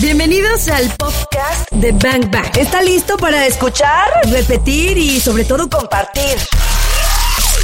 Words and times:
Bienvenidos 0.00 0.68
al 0.68 0.88
podcast 0.96 1.70
de 1.70 1.92
Bang 1.92 2.30
Bang. 2.30 2.56
¿Está 2.56 2.82
listo 2.82 3.16
para 3.16 3.46
escuchar, 3.46 4.08
repetir 4.30 4.96
y 4.96 5.20
sobre 5.20 5.44
todo 5.44 5.68
compartir? 5.68 6.38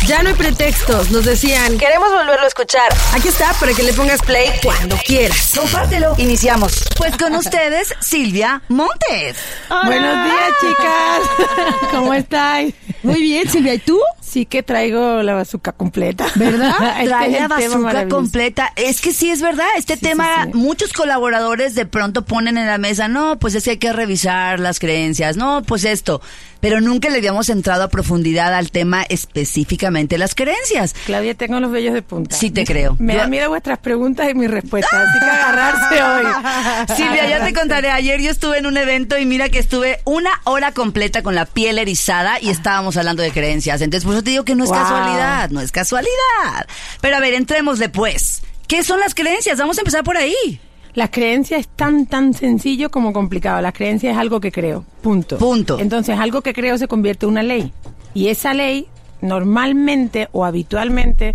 Ya 0.07 0.23
no 0.23 0.29
hay 0.29 0.35
pretextos, 0.35 1.11
nos 1.11 1.25
decían, 1.25 1.77
queremos 1.77 2.11
volverlo 2.11 2.45
a 2.45 2.47
escuchar. 2.49 2.89
Aquí 3.15 3.29
está 3.29 3.53
para 3.55 3.73
que 3.73 3.83
le 3.83 3.93
pongas 3.93 4.21
play 4.23 4.51
cuando 4.63 4.97
quieras. 4.99 5.53
Compártelo. 5.57 6.15
Iniciamos. 6.19 6.85
Pues 6.97 7.17
con 7.17 7.35
ustedes, 7.37 7.95
Silvia 8.01 8.63
Montes. 8.69 9.37
Buenos 9.85 10.25
días, 10.25 10.51
chicas. 10.61 11.77
¿Cómo 11.91 12.15
estáis? 12.15 12.75
Muy 13.03 13.21
bien, 13.21 13.51
Silvia, 13.51 13.75
¿y 13.75 13.79
tú? 13.79 14.01
Sí 14.29 14.47
que 14.47 14.63
traigo 14.63 15.23
la 15.23 15.35
bazooka 15.35 15.73
completa. 15.73 16.27
¿Verdad? 16.35 16.75
Trae 16.79 17.05
Este 17.05 17.39
la 17.41 17.49
maravilloso. 17.79 18.09
completa. 18.17 18.73
Es 18.77 19.01
que 19.01 19.13
sí 19.13 19.31
es 19.31 19.41
verdad, 19.41 19.67
este 19.77 19.97
tema, 19.97 20.45
sí, 20.45 20.51
sí. 20.53 20.59
muchos 20.59 20.93
colaboradores 20.93 21.75
de 21.75 21.87
pronto 21.87 22.25
ponen 22.25 22.59
en 22.59 22.67
la 22.67 22.79
mesa, 22.79 23.09
no, 23.09 23.39
pues 23.39 23.55
es 23.55 23.65
que 23.65 23.71
hay 23.71 23.77
que 23.79 23.93
revisar 23.93 24.61
las 24.61 24.79
creencias, 24.79 25.37
no, 25.37 25.63
pues 25.63 25.85
esto. 25.85 26.21
Pero 26.61 26.81
nunca 26.81 27.09
le 27.09 27.19
habíamos 27.19 27.49
entrado 27.51 27.85
a 27.85 27.89
profundidad 27.89 28.53
al 28.53 28.73
tema 28.73 29.05
específicamente 29.09 30.19
las 30.19 30.35
creencias. 30.35 30.93
Claudia, 31.07 31.35
tengo 31.35 31.61
los 31.61 31.71
vellos 31.71 31.95
de 31.95 32.03
punta. 32.03 32.35
Sí 32.37 32.51
te 32.51 32.65
creo. 32.65 32.97
Me 32.99 33.15
da 33.15 33.29
miedo 33.29 33.49
vuestras 33.49 33.79
preguntas 33.79 34.29
y 34.29 34.35
mis 34.35 34.51
respuestas, 34.51 34.93
así 34.93 35.19
que 35.21 35.25
agarrarse 35.31 36.03
hoy. 36.03 36.97
Silvia, 36.97 37.29
ya 37.29 37.45
te 37.45 37.53
contaré. 37.55 37.91
Ayer 37.91 38.21
yo 38.21 38.31
estuve 38.31 38.59
en 38.59 38.67
un 38.67 38.77
evento 38.77 39.17
y 39.19 39.25
mira 39.25 39.49
que 39.51 39.61
estuve 39.61 40.01
una 40.05 40.31
hora 40.45 40.73
completa 40.73 41.23
con 41.23 41.37
la 41.37 41.47
piel 41.47 41.79
erizada 41.79 42.41
y 42.41 42.51
estábamos 42.51 42.97
hablando 42.97 43.23
de 43.23 43.31
creencias. 43.31 43.81
Entonces, 43.81 44.05
por 44.05 44.15
eso 44.19 44.25
te 44.25 44.31
digo 44.31 44.45
que 44.45 44.55
no 44.55 44.65
es 44.65 44.71
Wow. 44.71 44.79
casualidad, 44.79 45.51
no 45.51 45.61
es 45.61 45.73
casualidad. 45.73 46.67
Pero 47.01 47.17
a 47.17 47.21
ver, 47.21 47.35
entremos 47.35 47.79
después. 47.79 48.43
¿Qué 48.67 48.83
son 48.83 49.01
las 49.01 49.15
creencias? 49.15 49.59
Vamos 49.59 49.79
a 49.79 49.81
empezar 49.81 50.05
por 50.05 50.17
ahí. 50.17 50.61
Las 50.95 51.11
creencias 51.11 51.61
es 51.61 51.69
tan, 51.69 52.07
tan 52.07 52.35
sencillo 52.35 52.91
como 52.91 53.13
complicado. 53.13 53.61
Las 53.61 53.73
creencias 53.73 54.13
es 54.15 54.19
algo 54.19 54.41
que 54.41 54.51
creo. 54.53 54.85
Punto. 55.03 55.39
Punto. 55.39 55.79
Entonces, 55.79 56.19
algo 56.19 56.41
que 56.43 56.53
creo 56.53 56.77
se 56.79 56.89
convierte 56.89 57.25
en 57.27 57.33
una 57.33 57.43
ley. 57.43 57.73
Y 58.15 58.29
esa 58.29 58.53
ley, 58.55 58.89
normalmente 59.21 60.29
o 60.33 60.45
habitualmente, 60.45 61.35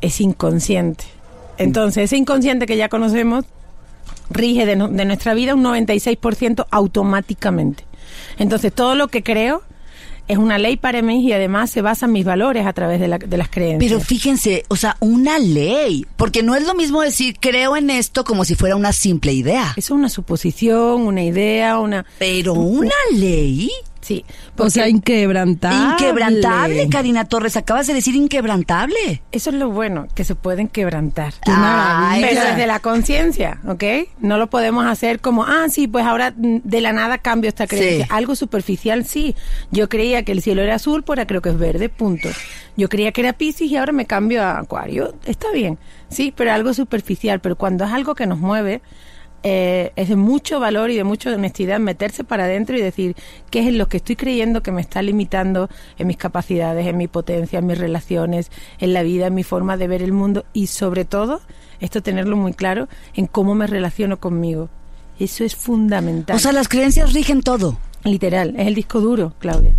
es 0.00 0.20
inconsciente. 0.20 1.04
Entonces, 1.58 2.04
ese 2.04 2.16
inconsciente 2.16 2.66
que 2.66 2.76
ya 2.76 2.88
conocemos 2.88 3.44
rige 4.30 4.64
de, 4.66 4.76
no- 4.76 4.88
de 4.88 5.04
nuestra 5.04 5.34
vida 5.34 5.54
un 5.54 5.62
96% 5.64 6.66
automáticamente. 6.70 7.84
Entonces, 8.38 8.72
todo 8.72 8.94
lo 8.94 9.08
que 9.08 9.22
creo 9.22 9.62
es 10.28 10.38
una 10.38 10.58
ley 10.58 10.76
para 10.76 11.02
mí 11.02 11.26
y 11.26 11.32
además 11.32 11.70
se 11.70 11.82
basa 11.82 12.06
en 12.06 12.12
mis 12.12 12.24
valores 12.24 12.66
a 12.66 12.72
través 12.72 13.00
de, 13.00 13.08
la- 13.08 13.18
de 13.18 13.36
las 13.36 13.48
creencias. 13.48 13.90
Pero 13.90 14.00
fíjense, 14.00 14.64
o 14.68 14.76
sea, 14.76 14.96
una 15.00 15.38
ley. 15.38 16.06
Porque 16.16 16.42
no 16.42 16.54
es 16.54 16.66
lo 16.66 16.74
mismo 16.74 17.02
decir 17.02 17.36
creo 17.40 17.76
en 17.76 17.90
esto 17.90 18.24
como 18.24 18.44
si 18.44 18.54
fuera 18.54 18.76
una 18.76 18.92
simple 18.92 19.32
idea. 19.32 19.74
Eso 19.76 19.94
es 19.94 19.98
una 19.98 20.08
suposición, 20.08 21.02
una 21.02 21.22
idea, 21.22 21.78
una... 21.78 22.04
Pero 22.18 22.54
una 22.54 22.94
ley 23.12 23.70
Sí. 24.00 24.24
O 24.56 24.70
sea, 24.70 24.88
inquebrantable. 24.88 25.92
inquebrantable, 25.92 26.88
Karina 26.88 27.26
Torres. 27.26 27.56
Acabas 27.56 27.86
de 27.86 27.94
decir 27.94 28.14
inquebrantable. 28.14 29.22
Eso 29.30 29.50
es 29.50 29.56
lo 29.56 29.70
bueno, 29.70 30.08
que 30.14 30.24
se 30.24 30.34
pueden 30.34 30.68
quebrantar. 30.68 31.34
Maravilla. 31.46 32.28
Pero 32.28 32.44
desde 32.44 32.66
la 32.66 32.80
conciencia, 32.80 33.60
¿ok? 33.66 33.84
No 34.20 34.38
lo 34.38 34.48
podemos 34.48 34.86
hacer 34.86 35.20
como, 35.20 35.44
ah, 35.44 35.66
sí, 35.68 35.86
pues 35.86 36.06
ahora 36.06 36.32
de 36.34 36.80
la 36.80 36.92
nada 36.92 37.18
cambio 37.18 37.48
esta 37.48 37.66
creencia. 37.66 38.06
Sí. 38.06 38.10
Algo 38.12 38.34
superficial, 38.34 39.04
sí. 39.04 39.36
Yo 39.70 39.88
creía 39.88 40.24
que 40.24 40.32
el 40.32 40.42
cielo 40.42 40.62
era 40.62 40.76
azul, 40.76 41.02
pues 41.02 41.18
ahora 41.18 41.26
creo 41.26 41.42
que 41.42 41.50
es 41.50 41.58
verde, 41.58 41.88
punto. 41.88 42.28
Yo 42.76 42.88
creía 42.88 43.12
que 43.12 43.20
era 43.20 43.34
Piscis 43.34 43.70
y 43.70 43.76
ahora 43.76 43.92
me 43.92 44.06
cambio 44.06 44.42
a 44.42 44.58
Acuario. 44.58 45.14
Está 45.26 45.50
bien, 45.52 45.78
sí, 46.08 46.32
pero 46.34 46.52
algo 46.52 46.72
superficial. 46.72 47.40
Pero 47.40 47.56
cuando 47.56 47.84
es 47.84 47.92
algo 47.92 48.14
que 48.14 48.26
nos 48.26 48.38
mueve, 48.38 48.80
eh, 49.42 49.92
es 49.96 50.08
de 50.08 50.16
mucho 50.16 50.60
valor 50.60 50.90
y 50.90 50.96
de 50.96 51.04
mucha 51.04 51.32
honestidad 51.34 51.78
meterse 51.78 52.24
para 52.24 52.44
adentro 52.44 52.76
y 52.76 52.80
decir 52.80 53.16
qué 53.50 53.60
es 53.60 53.68
en 53.68 53.78
lo 53.78 53.88
que 53.88 53.96
estoy 53.98 54.16
creyendo 54.16 54.62
que 54.62 54.72
me 54.72 54.80
está 54.80 55.00
limitando 55.02 55.68
en 55.98 56.06
mis 56.06 56.16
capacidades, 56.16 56.86
en 56.86 56.96
mi 56.96 57.08
potencia, 57.08 57.58
en 57.58 57.66
mis 57.66 57.78
relaciones, 57.78 58.50
en 58.78 58.92
la 58.92 59.02
vida, 59.02 59.28
en 59.28 59.34
mi 59.34 59.42
forma 59.42 59.76
de 59.76 59.88
ver 59.88 60.02
el 60.02 60.12
mundo 60.12 60.44
y 60.52 60.66
sobre 60.66 61.04
todo, 61.04 61.40
esto 61.80 62.02
tenerlo 62.02 62.36
muy 62.36 62.52
claro, 62.52 62.88
en 63.14 63.26
cómo 63.26 63.54
me 63.54 63.66
relaciono 63.66 64.18
conmigo. 64.20 64.68
Eso 65.18 65.44
es 65.44 65.56
fundamental. 65.56 66.36
O 66.36 66.38
sea, 66.38 66.52
las 66.52 66.68
creencias 66.68 67.12
rigen 67.12 67.42
todo. 67.42 67.78
literal, 68.04 68.54
es 68.56 68.66
el 68.66 68.74
disco 68.74 69.00
duro, 69.00 69.34
Claudia. 69.38 69.74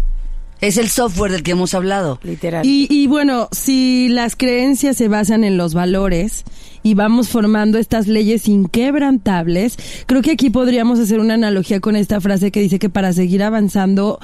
Es 0.62 0.78
el 0.78 0.90
software 0.90 1.32
del 1.32 1.44
que 1.44 1.52
hemos 1.52 1.74
hablado. 1.74 2.20
Literal. 2.24 2.66
Y, 2.66 2.88
y 2.90 3.08
bueno, 3.08 3.50
si 3.52 4.08
las 4.10 4.36
creencias 4.36 4.96
se 4.96 5.08
basan 5.08 5.44
en 5.44 5.58
los 5.58 5.74
valores 5.74 6.44
y 6.84 6.94
vamos 6.94 7.30
formando 7.30 7.78
estas 7.80 8.08
leyes 8.08 8.48
inquebrantables, 8.48 9.78
creo 10.06 10.22
que 10.22 10.32
aquí 10.32 10.50
podríamos 10.50 11.00
hacer 11.00 11.20
una 11.20 11.34
analogía 11.34 11.80
con 11.80 11.96
esta 11.96 12.22
frase 12.22 12.52
que 12.52 12.62
dice 12.62 12.78
que 12.80 12.90
para 12.90 13.12
seguir 13.14 13.42
avanzando 13.44 14.20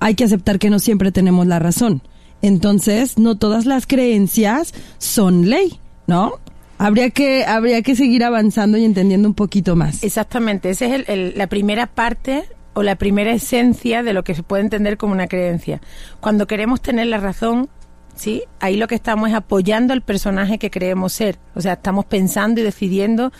hay 0.00 0.14
que 0.14 0.24
aceptar 0.24 0.58
que 0.58 0.70
no 0.70 0.78
siempre 0.78 1.12
tenemos 1.12 1.46
la 1.46 1.58
razón. 1.58 2.02
Entonces, 2.40 3.18
no 3.18 3.36
todas 3.36 3.66
las 3.66 3.86
creencias 3.86 4.74
son 4.98 5.48
ley, 5.48 5.78
¿no? 6.06 6.32
Habría 6.78 7.10
que, 7.10 7.44
habría 7.44 7.82
que 7.82 7.94
seguir 7.94 8.24
avanzando 8.24 8.76
y 8.78 8.84
entendiendo 8.84 9.28
un 9.28 9.34
poquito 9.34 9.76
más. 9.76 10.02
Exactamente, 10.02 10.70
esa 10.70 10.86
es 10.86 10.92
el- 10.92 11.04
el- 11.06 11.34
la 11.38 11.46
primera 11.46 11.86
parte 11.86 12.44
o 12.74 12.82
la 12.82 12.96
primera 12.96 13.32
esencia 13.32 14.02
de 14.02 14.12
lo 14.12 14.24
que 14.24 14.34
se 14.34 14.42
puede 14.42 14.62
entender 14.62 14.96
como 14.96 15.12
una 15.12 15.26
creencia. 15.26 15.80
Cuando 16.20 16.46
queremos 16.46 16.80
tener 16.80 17.06
la 17.06 17.18
razón, 17.18 17.68
¿sí? 18.14 18.44
Ahí 18.60 18.76
lo 18.76 18.88
que 18.88 18.94
estamos 18.94 19.28
es 19.28 19.34
apoyando 19.34 19.92
al 19.92 20.02
personaje 20.02 20.58
que 20.58 20.70
creemos 20.70 21.12
ser. 21.12 21.38
O 21.54 21.60
sea, 21.60 21.74
estamos 21.74 22.04
pensando 22.06 22.60
y 22.60 22.64
decidiendo 22.64 23.32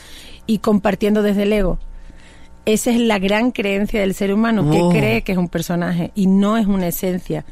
y 0.47 0.59
compartiendo 0.59 1.23
desde 1.23 1.45
el 1.45 1.53
ego. 1.53 1.79
Esa 2.65 2.91
es 2.91 3.01
la 3.01 3.19
gran 3.19 3.51
creencia 3.51 4.01
del 4.01 4.15
ser 4.15 4.33
humano, 4.33 4.65
Oh. 4.69 4.91
que 4.91 4.99
cree 4.99 5.23
que 5.23 5.33
es 5.33 5.39
un 5.39 5.49
personaje 5.49 6.13
y 6.15 6.27
no 6.27 6.57
es 6.57 6.67
una 6.67 6.89
esencia. 6.89 7.45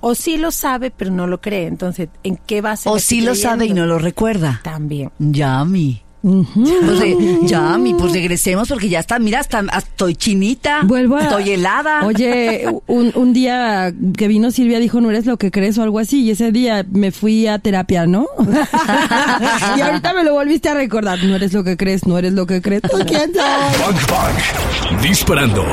O 0.00 0.14
sí 0.14 0.36
lo 0.36 0.50
sabe, 0.50 0.90
pero 0.90 1.10
no 1.12 1.26
lo 1.26 1.40
cree. 1.40 1.66
Entonces, 1.66 2.08
¿en 2.24 2.36
qué 2.36 2.60
base? 2.60 2.88
O 2.88 2.98
sí 2.98 3.20
lo 3.20 3.34
sabe 3.34 3.66
y 3.66 3.72
no 3.72 3.86
lo 3.86 3.98
recuerda. 3.98 4.60
También. 4.64 5.10
Yami. 5.18 6.02
Pues, 6.22 7.00
eh, 7.02 7.38
Yami, 7.42 7.94
pues 7.94 8.12
regresemos 8.12 8.68
porque 8.68 8.88
ya 8.88 9.00
está, 9.00 9.18
mira, 9.18 9.40
hasta, 9.40 9.58
hasta 9.58 9.78
estoy 9.78 10.14
chinita. 10.14 10.80
Vuelvo 10.84 11.16
a... 11.16 11.22
Estoy 11.22 11.50
helada. 11.50 12.06
Oye, 12.06 12.66
un, 12.86 13.12
un 13.14 13.32
día 13.32 13.92
que 14.16 14.28
vino 14.28 14.50
Silvia 14.50 14.78
dijo, 14.78 15.00
no 15.00 15.10
eres 15.10 15.26
lo 15.26 15.36
que 15.36 15.50
crees 15.50 15.78
o 15.78 15.82
algo 15.82 15.98
así, 15.98 16.22
y 16.22 16.30
ese 16.30 16.52
día 16.52 16.86
me 16.90 17.10
fui 17.10 17.46
a 17.46 17.58
terapia, 17.58 18.06
¿no? 18.06 18.26
y 19.76 19.80
ahorita 19.80 20.12
me 20.14 20.24
lo 20.24 20.34
volviste 20.34 20.68
a 20.68 20.74
recordar, 20.74 21.22
no 21.24 21.34
eres 21.34 21.52
lo 21.52 21.64
que 21.64 21.76
crees, 21.76 22.06
no 22.06 22.18
eres 22.18 22.32
lo 22.32 22.46
que 22.46 22.62
crees. 22.62 22.82
¿Tú 22.82 22.98
quién? 23.06 23.32
Bang 23.32 23.96
Bang. 24.08 25.02
Disparando. 25.02 25.64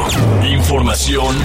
Información 0.50 1.36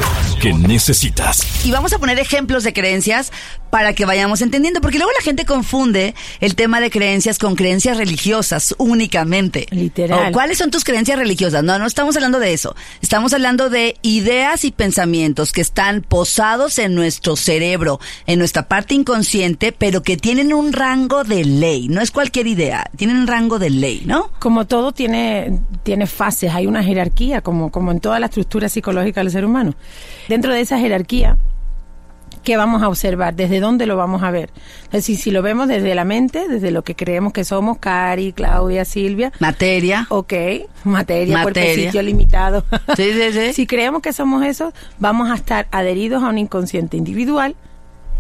que 0.41 0.53
necesitas. 0.53 1.43
Y 1.65 1.71
vamos 1.71 1.93
a 1.93 1.99
poner 1.99 2.19
ejemplos 2.19 2.65
de 2.65 2.73
creencias 2.73 3.33
para 3.71 3.93
que 3.93 4.05
vayamos 4.05 4.41
entendiendo, 4.41 4.81
porque 4.81 4.99
luego 4.99 5.13
la 5.19 5.25
gente 5.25 5.45
confunde 5.45 6.15
el 6.41 6.55
tema 6.55 6.81
de 6.81 6.91
creencias 6.91 7.39
con 7.39 7.57
creencias 7.57 7.97
religiosas 7.97 8.75
únicamente. 8.95 9.67
Literal. 9.71 10.31
O, 10.31 10.33
¿Cuáles 10.33 10.59
son 10.59 10.71
tus 10.71 10.85
creencias 10.85 11.19
religiosas? 11.19 11.63
No, 11.63 11.79
no 11.79 11.87
estamos 11.87 12.17
hablando 12.17 12.39
de 12.39 12.53
eso. 12.53 12.75
Estamos 13.03 13.35
hablando 13.35 13.69
de 13.69 13.97
ideas 14.03 14.65
y 14.65 14.71
pensamientos 14.71 15.53
que 15.53 15.61
están 15.61 16.03
posados 16.03 16.79
en 16.79 16.95
nuestro 16.95 17.37
cerebro, 17.37 18.01
en 18.27 18.39
nuestra 18.39 18.69
parte 18.69 18.95
inconsciente, 18.95 19.73
pero 19.73 20.03
que 20.03 20.17
tienen 20.17 20.53
un 20.55 20.73
rango 20.73 21.25
de 21.25 21.45
ley. 21.45 21.89
No 21.89 22.01
es 22.01 22.11
cualquier 22.11 22.47
idea, 22.47 22.91
tienen 22.97 23.19
un 23.19 23.27
rango 23.27 23.59
de 23.59 23.71
ley, 23.71 24.03
¿no? 24.07 24.31
como 24.39 24.67
todo 24.67 24.93
tiene, 24.93 25.59
tiene 25.83 26.07
fases, 26.07 26.53
hay 26.55 26.67
una 26.67 26.83
jerarquía, 26.83 27.41
como, 27.41 27.71
como 27.71 27.93
en 27.93 28.01
toda 28.01 28.21
la 28.21 28.27
estructura 28.27 28.69
psicológica 28.69 29.21
del 29.23 29.31
ser 29.31 29.45
humano. 29.45 29.75
Dentro 30.29 30.53
de 30.53 30.61
esa 30.61 30.79
jerarquía, 30.79 31.39
¿qué 32.45 32.57
vamos 32.57 32.83
a 32.83 32.89
observar? 32.89 33.35
¿Desde 33.35 33.59
dónde 33.59 33.87
lo 33.87 33.97
vamos 33.97 34.23
a 34.23 34.31
ver? 34.31 34.51
Es 34.87 34.93
decir, 34.93 35.17
si 35.17 35.31
lo 35.31 35.43
vemos 35.43 35.67
desde 35.67 35.95
la 35.95 36.05
mente, 36.05 36.47
desde 36.49 36.71
lo 36.71 36.85
que 36.85 36.95
creemos 36.95 37.33
que 37.33 37.43
somos, 37.43 37.79
Cari, 37.79 38.33
Claudia, 38.33 38.85
Silvia, 38.85 39.33
Materia. 39.41 40.07
ok, 40.11 40.33
materia, 40.85 41.39
Materia. 41.39 41.43
cuerpecito 41.43 42.03
limitado. 42.03 42.65
Sí, 42.97 43.13
sí, 43.13 43.33
sí. 43.33 43.53
si 43.55 43.67
creemos 43.67 44.03
que 44.03 44.13
somos 44.13 44.45
eso, 44.45 44.73
vamos 44.99 45.31
a 45.31 45.35
estar 45.35 45.67
adheridos 45.73 46.23
a 46.23 46.29
un 46.29 46.39
inconsciente 46.39 46.97
individual, 46.97 47.57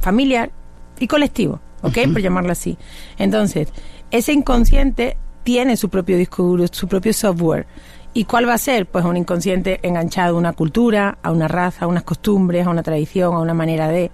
familiar 0.00 0.50
y 0.98 1.06
colectivo, 1.06 1.60
¿ok? 1.82 1.98
Por 2.12 2.22
llamarlo 2.22 2.52
así. 2.52 2.78
Entonces, 3.18 3.68
ese 4.10 4.32
inconsciente 4.32 5.16
tiene 5.44 5.76
su 5.76 5.90
propio 5.90 6.16
disco 6.16 6.42
duro, 6.42 6.64
su 6.70 6.88
propio 6.88 7.12
software. 7.12 7.66
¿Y 8.16 8.24
cuál 8.24 8.48
va 8.48 8.54
a 8.54 8.58
ser? 8.58 8.86
Pues 8.86 9.04
un 9.04 9.16
inconsciente 9.16 9.80
enganchado 9.82 10.36
a 10.36 10.38
una 10.38 10.52
cultura, 10.52 11.18
a 11.20 11.32
una 11.32 11.48
raza, 11.48 11.84
a 11.84 11.88
unas 11.88 12.04
costumbres, 12.04 12.64
a 12.64 12.70
una 12.70 12.84
tradición, 12.84 13.34
a 13.34 13.40
una 13.40 13.54
manera 13.54 13.88
de... 13.88 14.12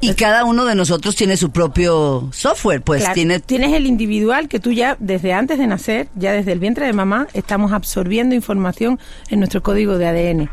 Y 0.00 0.14
cada 0.14 0.46
uno 0.46 0.64
de 0.64 0.74
nosotros 0.74 1.14
tiene 1.14 1.36
su 1.36 1.50
propio 1.50 2.30
software, 2.32 2.80
pues 2.80 3.02
Claro, 3.02 3.14
tiene 3.14 3.40
Tienes 3.40 3.74
el 3.74 3.86
individual 3.86 4.48
que 4.48 4.58
tú 4.58 4.72
ya 4.72 4.96
desde 4.98 5.34
antes 5.34 5.58
de 5.58 5.66
nacer, 5.66 6.08
ya 6.16 6.32
desde 6.32 6.52
el 6.52 6.60
vientre 6.60 6.86
de 6.86 6.94
mamá, 6.94 7.28
estamos 7.34 7.72
absorbiendo 7.72 8.34
información 8.34 8.98
en 9.28 9.40
nuestro 9.40 9.62
código 9.62 9.98
de 9.98 10.06
ADN. 10.06 10.50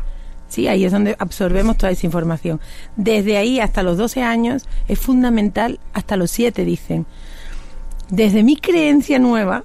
Sí, 0.48 0.68
ahí 0.68 0.84
es 0.84 0.92
donde 0.92 1.16
absorbemos 1.18 1.78
toda 1.78 1.92
esa 1.92 2.04
información. 2.04 2.60
Desde 2.96 3.38
ahí 3.38 3.60
hasta 3.60 3.82
los 3.82 3.96
12 3.96 4.22
años 4.22 4.66
es 4.88 4.98
fundamental, 4.98 5.80
hasta 5.94 6.16
los 6.16 6.30
7 6.32 6.66
dicen. 6.66 7.06
Desde 8.10 8.42
mi 8.42 8.56
creencia 8.56 9.18
nueva, 9.20 9.64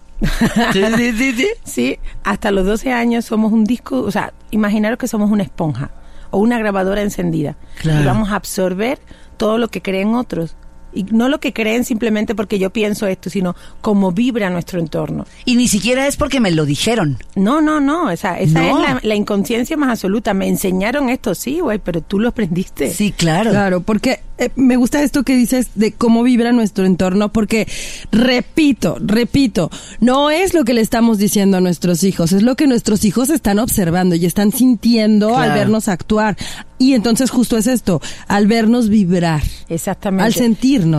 Sí, 0.71 0.83
sí, 0.97 1.11
sí, 1.11 1.33
sí. 1.33 1.47
Sí, 1.63 1.99
hasta 2.23 2.51
los 2.51 2.65
12 2.65 2.91
años 2.91 3.25
somos 3.25 3.51
un 3.51 3.63
disco, 3.65 4.01
o 4.01 4.11
sea, 4.11 4.33
imaginaros 4.51 4.97
que 4.97 5.07
somos 5.07 5.31
una 5.31 5.43
esponja 5.43 5.91
o 6.31 6.39
una 6.39 6.57
grabadora 6.57 7.01
encendida. 7.01 7.55
Claro. 7.79 8.01
Y 8.01 8.05
vamos 8.05 8.31
a 8.31 8.35
absorber 8.35 8.99
todo 9.37 9.57
lo 9.57 9.67
que 9.67 9.81
creen 9.81 10.15
otros. 10.15 10.55
Y 10.95 11.03
no 11.11 11.29
lo 11.29 11.39
que 11.39 11.53
creen 11.53 11.83
simplemente 11.85 12.33
porque 12.33 12.57
yo 12.57 12.69
pienso 12.71 13.05
esto, 13.05 13.29
sino 13.29 13.55
cómo 13.81 14.11
vibra 14.11 14.49
nuestro 14.49 14.79
entorno. 14.79 15.25
Y 15.45 15.55
ni 15.57 15.67
siquiera 15.67 16.07
es 16.07 16.15
porque 16.15 16.39
me 16.39 16.51
lo 16.51 16.65
dijeron. 16.65 17.17
No, 17.35 17.61
no, 17.61 17.79
no, 17.79 18.09
esa, 18.09 18.39
esa 18.39 18.61
No. 18.61 18.79
es 18.79 18.89
la, 18.89 18.99
la 19.03 19.15
inconsciencia 19.15 19.77
más 19.77 19.89
absoluta. 19.89 20.33
Me 20.33 20.47
enseñaron 20.47 21.09
esto, 21.09 21.35
sí, 21.35 21.59
güey, 21.59 21.79
pero 21.79 22.01
tú 22.01 22.19
lo 22.19 22.29
aprendiste. 22.29 22.91
Sí, 22.93 23.11
claro. 23.11 23.51
Claro, 23.51 23.81
porque 23.81 24.21
eh, 24.37 24.49
me 24.55 24.75
gusta 24.77 25.03
esto 25.03 25.23
que 25.23 25.35
dices 25.35 25.69
de 25.75 25.91
cómo 25.91 26.23
vibra 26.23 26.51
nuestro 26.51 26.85
entorno, 26.85 27.31
porque 27.31 27.67
repito, 28.11 28.97
repito, 28.99 29.69
no 29.99 30.29
es 30.29 30.53
lo 30.53 30.63
que 30.63 30.73
le 30.73 30.81
estamos 30.81 31.17
diciendo 31.17 31.57
a 31.57 31.61
nuestros 31.61 32.03
hijos, 32.03 32.31
es 32.31 32.43
lo 32.43 32.55
que 32.55 32.67
nuestros 32.67 33.05
hijos 33.05 33.29
están 33.29 33.59
observando 33.59 34.15
y 34.15 34.25
están 34.25 34.51
sintiendo 34.51 35.37
al 35.37 35.51
vernos 35.51 35.87
actuar. 35.87 36.37
Y 36.77 36.93
entonces 36.93 37.29
justo 37.29 37.57
es 37.57 37.67
esto, 37.67 38.01
al 38.27 38.47
vernos 38.47 38.89
vibrar. 38.89 39.41
Exactamente. 39.69 40.25
Al 40.25 40.33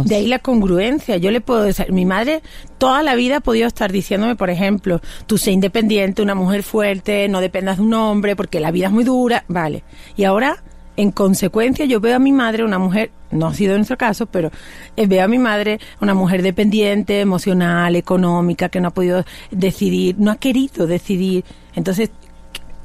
De 0.05 0.17
ahí 0.17 0.27
la 0.27 0.39
congruencia. 0.39 1.17
Yo 1.17 1.31
le 1.31 1.41
puedo 1.41 1.63
decir, 1.63 1.93
mi 1.93 2.05
madre 2.05 2.43
toda 2.79 3.03
la 3.03 3.15
vida 3.15 3.39
ha 3.39 3.41
podido 3.41 3.67
estar 3.67 3.93
diciéndome, 3.93 4.37
por 4.37 4.51
ejemplo, 4.51 5.01
tú 5.27 5.39
sé 5.39 5.53
independiente, 5.53 6.23
una 6.23 6.35
mujer 6.35 6.63
fuerte, 6.63 7.29
no 7.29 7.41
dependas 7.41 7.79
de 7.79 7.83
un 7.83 7.95
hombre, 7.95 8.37
porque 8.37 8.61
la 8.61 8.71
vida 8.71 8.87
es 8.87 8.93
muy 8.93 9.05
dura. 9.05 9.45
Vale. 9.49 9.83
Y 10.17 10.25
ahora, 10.25 10.63
en 10.97 11.11
consecuencia, 11.11 11.85
yo 11.85 12.01
veo 12.01 12.17
a 12.17 12.19
mi 12.19 12.33
madre, 12.33 12.65
una 12.65 12.79
mujer, 12.79 13.11
no 13.31 13.49
ha 13.49 13.55
sido 13.55 13.73
en 13.73 13.79
nuestro 13.79 13.97
caso, 13.97 14.27
pero 14.27 14.51
eh, 14.97 15.07
veo 15.07 15.25
a 15.25 15.29
mi 15.29 15.39
madre, 15.39 15.79
una 16.01 16.15
mujer 16.15 16.43
dependiente, 16.43 17.21
emocional, 17.21 17.97
económica, 17.97 18.69
que 18.69 18.81
no 18.81 18.89
ha 18.89 18.95
podido 18.95 19.25
decidir, 19.51 20.17
no 20.19 20.31
ha 20.31 20.37
querido 20.37 20.87
decidir. 20.87 21.45
Entonces, 21.75 22.11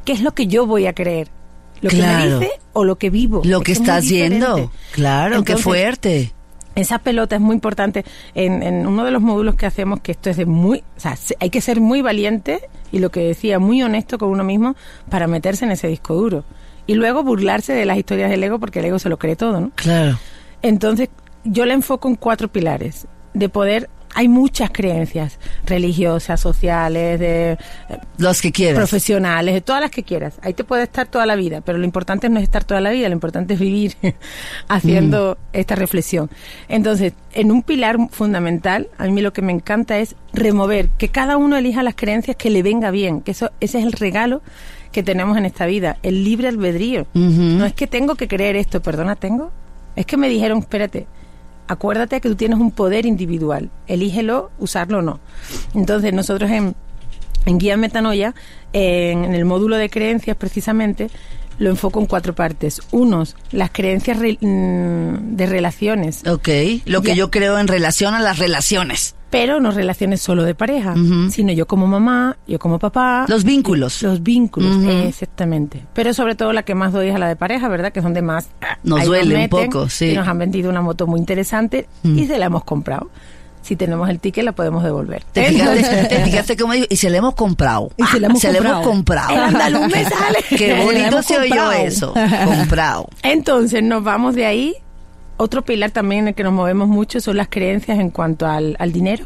¿qué 0.05 0.13
es 0.13 0.21
lo 0.21 0.33
que 0.33 0.47
yo 0.47 0.65
voy 0.65 0.87
a 0.87 0.93
creer? 0.93 1.29
¿Lo 1.81 1.89
que 1.89 1.97
me 1.97 2.27
dice 2.27 2.51
o 2.73 2.85
lo 2.85 2.97
que 2.97 3.09
vivo? 3.09 3.41
Lo 3.43 3.57
Es 3.57 3.63
que 3.63 3.73
muy 3.73 3.81
estás 3.81 4.07
viendo. 4.07 4.71
Claro, 4.91 5.43
qué 5.43 5.57
fuerte. 5.57 6.31
Esa 6.75 6.99
pelota 6.99 7.35
es 7.35 7.41
muy 7.41 7.53
importante. 7.55 8.05
En, 8.35 8.63
en 8.63 8.87
uno 8.87 9.03
de 9.03 9.11
los 9.11 9.21
módulos 9.21 9.55
que 9.55 9.65
hacemos, 9.65 9.99
que 10.01 10.11
esto 10.13 10.29
es 10.29 10.37
de 10.37 10.45
muy. 10.45 10.79
O 10.97 10.99
sea, 10.99 11.15
se- 11.15 11.35
hay 11.39 11.49
que 11.49 11.61
ser 11.61 11.81
muy 11.81 12.01
valiente 12.01 12.61
y 12.91 12.99
lo 12.99 13.09
que 13.11 13.21
decía, 13.21 13.59
muy 13.59 13.81
honesto 13.83 14.17
con 14.17 14.29
uno 14.29 14.43
mismo 14.43 14.75
para 15.09 15.27
meterse 15.27 15.65
en 15.65 15.71
ese 15.71 15.87
disco 15.87 16.13
duro. 16.15 16.43
Y 16.87 16.95
luego 16.95 17.23
burlarse 17.23 17.73
de 17.73 17.85
las 17.85 17.97
historias 17.97 18.29
del 18.29 18.43
ego, 18.43 18.59
porque 18.59 18.79
el 18.79 18.85
ego 18.85 18.99
se 18.99 19.09
lo 19.09 19.17
cree 19.19 19.35
todo, 19.35 19.59
¿no? 19.61 19.71
Claro. 19.75 20.17
Entonces, 20.61 21.09
yo 21.43 21.65
la 21.65 21.73
enfoco 21.73 22.07
en 22.07 22.15
cuatro 22.15 22.47
pilares. 22.47 23.07
De 23.33 23.49
poder. 23.49 23.89
Hay 24.13 24.27
muchas 24.27 24.69
creencias 24.71 25.39
religiosas, 25.65 26.39
sociales, 26.39 27.19
de, 27.19 27.51
eh, 27.53 27.57
Los 28.17 28.41
que 28.41 28.51
quieras. 28.51 28.77
profesionales, 28.77 29.53
de 29.53 29.61
todas 29.61 29.81
las 29.81 29.91
que 29.91 30.03
quieras. 30.03 30.35
Ahí 30.41 30.53
te 30.53 30.63
puede 30.63 30.83
estar 30.83 31.07
toda 31.07 31.25
la 31.25 31.35
vida, 31.35 31.61
pero 31.61 31.77
lo 31.77 31.85
importante 31.85 32.29
no 32.29 32.37
es 32.37 32.43
estar 32.43 32.63
toda 32.63 32.81
la 32.81 32.91
vida, 32.91 33.07
lo 33.09 33.13
importante 33.13 33.53
es 33.53 33.59
vivir 33.59 33.95
haciendo 34.67 35.37
esta 35.53 35.75
reflexión. 35.75 36.29
Entonces, 36.67 37.13
en 37.33 37.51
un 37.51 37.63
pilar 37.63 37.97
fundamental, 38.11 38.89
a 38.97 39.05
mí 39.07 39.21
lo 39.21 39.33
que 39.33 39.41
me 39.41 39.51
encanta 39.51 39.99
es 39.99 40.15
remover, 40.33 40.89
que 40.97 41.09
cada 41.09 41.37
uno 41.37 41.57
elija 41.57 41.83
las 41.83 41.95
creencias 41.95 42.35
que 42.35 42.49
le 42.49 42.63
venga 42.63 42.91
bien, 42.91 43.21
que 43.21 43.31
eso 43.31 43.51
ese 43.59 43.79
es 43.79 43.85
el 43.85 43.93
regalo 43.93 44.41
que 44.91 45.03
tenemos 45.03 45.37
en 45.37 45.45
esta 45.45 45.65
vida, 45.65 45.97
el 46.03 46.23
libre 46.23 46.49
albedrío. 46.49 47.07
No 47.13 47.65
es 47.65 47.73
que 47.73 47.87
tengo 47.87 48.15
que 48.15 48.27
creer 48.27 48.55
esto, 48.55 48.81
perdona, 48.81 49.15
tengo. 49.15 49.51
Es 49.95 50.05
que 50.05 50.17
me 50.17 50.29
dijeron, 50.29 50.59
espérate, 50.59 51.07
acuérdate 51.71 52.19
que 52.19 52.29
tú 52.29 52.35
tienes 52.35 52.59
un 52.59 52.71
poder 52.71 53.05
individual, 53.05 53.69
elígelo, 53.87 54.51
usarlo 54.59 54.99
o 54.99 55.01
no. 55.01 55.19
Entonces, 55.73 56.13
nosotros 56.13 56.51
en, 56.51 56.75
en 57.45 57.57
Guía 57.57 57.77
Metanoia, 57.77 58.35
en, 58.73 59.23
en 59.23 59.33
el 59.33 59.45
módulo 59.45 59.77
de 59.77 59.89
creencias 59.89 60.35
precisamente, 60.35 61.09
lo 61.61 61.69
enfoco 61.69 61.99
en 61.99 62.07
cuatro 62.07 62.33
partes. 62.35 62.81
Unos, 62.91 63.35
las 63.51 63.69
creencias 63.71 64.17
re- 64.19 64.37
mm, 64.41 65.35
de 65.35 65.45
relaciones, 65.45 66.23
Ok. 66.27 66.49
Lo 66.85 67.01
que 67.01 67.09
Ya. 67.09 67.15
yo 67.15 67.31
creo 67.31 67.59
en 67.59 67.67
relación 67.67 68.13
a 68.13 68.19
las 68.19 68.39
relaciones. 68.39 69.15
pero 69.29 69.61
no 69.61 69.71
relaciones 69.71 70.21
solo 70.21 70.43
de 70.43 70.55
pareja, 70.55 70.93
sino 71.29 71.53
yo 71.53 71.65
como 71.65 71.87
mamá, 71.87 72.35
yo 72.47 72.59
como 72.59 72.79
papá. 72.79 73.23
Los 73.29 73.45
vínculos. 73.45 74.01
Los 74.03 74.21
vínculos, 74.23 74.75
exactamente. 75.05 75.83
Pero 75.93 76.13
sobre 76.13 76.35
todo 76.35 76.51
la 76.51 76.63
que 76.63 76.75
más 76.75 76.91
doy 76.91 77.07
es 77.07 77.15
a 77.15 77.19
la 77.19 77.29
de 77.29 77.37
pareja, 77.37 77.69
¿verdad? 77.69 77.93
Que 77.93 77.99
es 77.99 78.03
donde 78.03 78.21
más 78.21 78.49
ah, 78.61 78.77
Nos 78.83 79.05
duele 79.05 79.35
un 79.35 79.41
meten. 79.43 79.69
poco, 79.69 79.87
sí. 79.87 80.07
Y 80.09 80.15
nos 80.15 80.27
han 80.27 80.37
vendido 80.37 80.69
una 80.69 80.81
moto 80.81 81.07
muy 81.07 81.17
interesante 81.19 81.87
y 82.03 82.25
se 82.25 82.37
la 82.39 82.47
hemos 82.47 82.65
comprado. 82.65 83.09
Si 83.61 83.75
tenemos 83.75 84.09
el 84.09 84.19
ticket 84.19 84.43
la 84.43 84.53
podemos 84.53 84.83
devolver. 84.83 85.23
¿Te 85.31 85.45
fijaste, 85.45 86.05
te 86.05 86.23
fijaste 86.23 86.57
cómo 86.57 86.73
dijo? 86.73 86.87
Y 86.89 86.95
se 86.95 87.09
le 87.09 87.17
hemos 87.17 87.35
comprado. 87.35 87.91
Y 87.97 88.03
se 88.05 88.19
le 88.19 88.25
hemos 88.27 88.41
comprado. 88.41 88.81
comprado. 88.83 89.29
El 89.33 89.39
andaluz 89.39 89.87
me 89.87 90.03
sale. 90.09 90.37
Qué 90.49 90.57
Se 90.57 90.83
bonito 90.83 91.21
se 91.21 91.37
oyó 91.37 91.49
comprado. 91.49 91.71
eso. 91.73 92.13
Comprado. 92.45 93.07
Entonces 93.23 93.83
nos 93.83 94.03
vamos 94.03 94.33
de 94.35 94.45
ahí. 94.45 94.75
Otro 95.37 95.63
pilar 95.63 95.91
también 95.91 96.21
en 96.23 96.27
el 96.29 96.33
que 96.35 96.43
nos 96.43 96.53
movemos 96.53 96.87
mucho 96.87 97.19
son 97.21 97.37
las 97.37 97.47
creencias 97.49 97.99
en 97.99 98.09
cuanto 98.09 98.45
al, 98.47 98.75
al 98.79 98.91
dinero. 98.91 99.25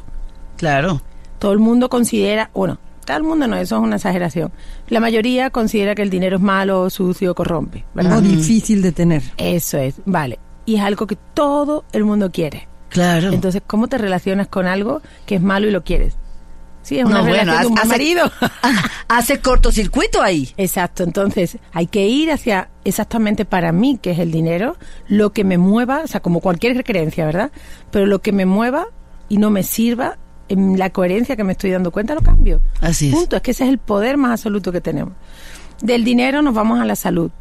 Claro. 0.57 1.01
Todo 1.39 1.51
el 1.53 1.59
mundo 1.59 1.89
considera, 1.89 2.49
bueno, 2.53 2.77
todo 3.05 3.17
el 3.17 3.23
mundo 3.23 3.47
no, 3.47 3.55
eso 3.57 3.75
es 3.77 3.81
una 3.81 3.97
exageración. 3.97 4.51
La 4.87 4.99
mayoría 4.99 5.49
considera 5.49 5.93
que 5.95 6.01
el 6.01 6.09
dinero 6.09 6.37
es 6.37 6.41
malo, 6.41 6.89
sucio, 6.89 7.35
corrompe, 7.35 7.83
¿verdad? 7.93 8.17
O 8.17 8.21
difícil 8.21 8.81
de 8.81 8.91
tener. 8.91 9.21
Eso 9.37 9.77
es, 9.77 9.95
vale. 10.05 10.39
Y 10.65 10.75
es 10.77 10.81
algo 10.81 11.05
que 11.05 11.17
todo 11.33 11.83
el 11.91 12.05
mundo 12.05 12.31
quiere. 12.31 12.67
Claro. 12.95 13.31
Entonces, 13.33 13.61
¿cómo 13.67 13.87
te 13.87 13.97
relacionas 13.97 14.47
con 14.47 14.65
algo 14.65 15.01
que 15.25 15.35
es 15.35 15.41
malo 15.41 15.67
y 15.67 15.71
lo 15.71 15.83
quieres? 15.83 16.15
Sí, 16.81 16.99
es 16.99 17.05
una 17.05 17.19
No, 17.19 17.25
relación 17.25 17.45
bueno, 17.47 17.59
de 17.61 17.67
un 17.67 17.79
hace- 17.79 17.87
marido. 17.87 18.31
Hace 19.07 19.39
cortocircuito 19.39 20.21
ahí. 20.21 20.49
Exacto, 20.57 21.03
entonces 21.03 21.57
hay 21.73 21.87
que 21.87 22.07
ir 22.07 22.31
hacia 22.31 22.69
exactamente 22.83 23.43
para 23.45 23.71
mí, 23.71 23.97
que 24.01 24.11
es 24.11 24.19
el 24.19 24.31
dinero, 24.31 24.77
lo 25.07 25.31
que 25.33 25.43
me 25.43 25.57
mueva, 25.57 26.01
o 26.03 26.07
sea, 26.07 26.19
como 26.21 26.41
cualquier 26.41 26.83
creencia, 26.83 27.25
¿verdad? 27.25 27.51
Pero 27.91 28.05
lo 28.05 28.19
que 28.21 28.31
me 28.31 28.45
mueva 28.45 28.85
y 29.29 29.37
no 29.37 29.49
me 29.49 29.63
sirva 29.63 30.17
en 30.47 30.77
la 30.77 30.91
coherencia 30.91 31.35
que 31.35 31.43
me 31.43 31.53
estoy 31.53 31.71
dando 31.71 31.91
cuenta, 31.91 32.13
lo 32.15 32.21
cambio. 32.21 32.61
Así 32.81 33.09
es. 33.09 33.15
Punto, 33.15 33.35
es 33.35 33.41
que 33.41 33.51
ese 33.51 33.63
es 33.63 33.69
el 33.71 33.79
poder 33.79 34.17
más 34.17 34.31
absoluto 34.31 34.71
que 34.71 34.79
tenemos. 34.81 35.13
Del 35.81 36.03
dinero 36.03 36.41
nos 36.43 36.53
vamos 36.53 36.79
a 36.79 36.85
la 36.85 36.95
salud. 36.95 37.31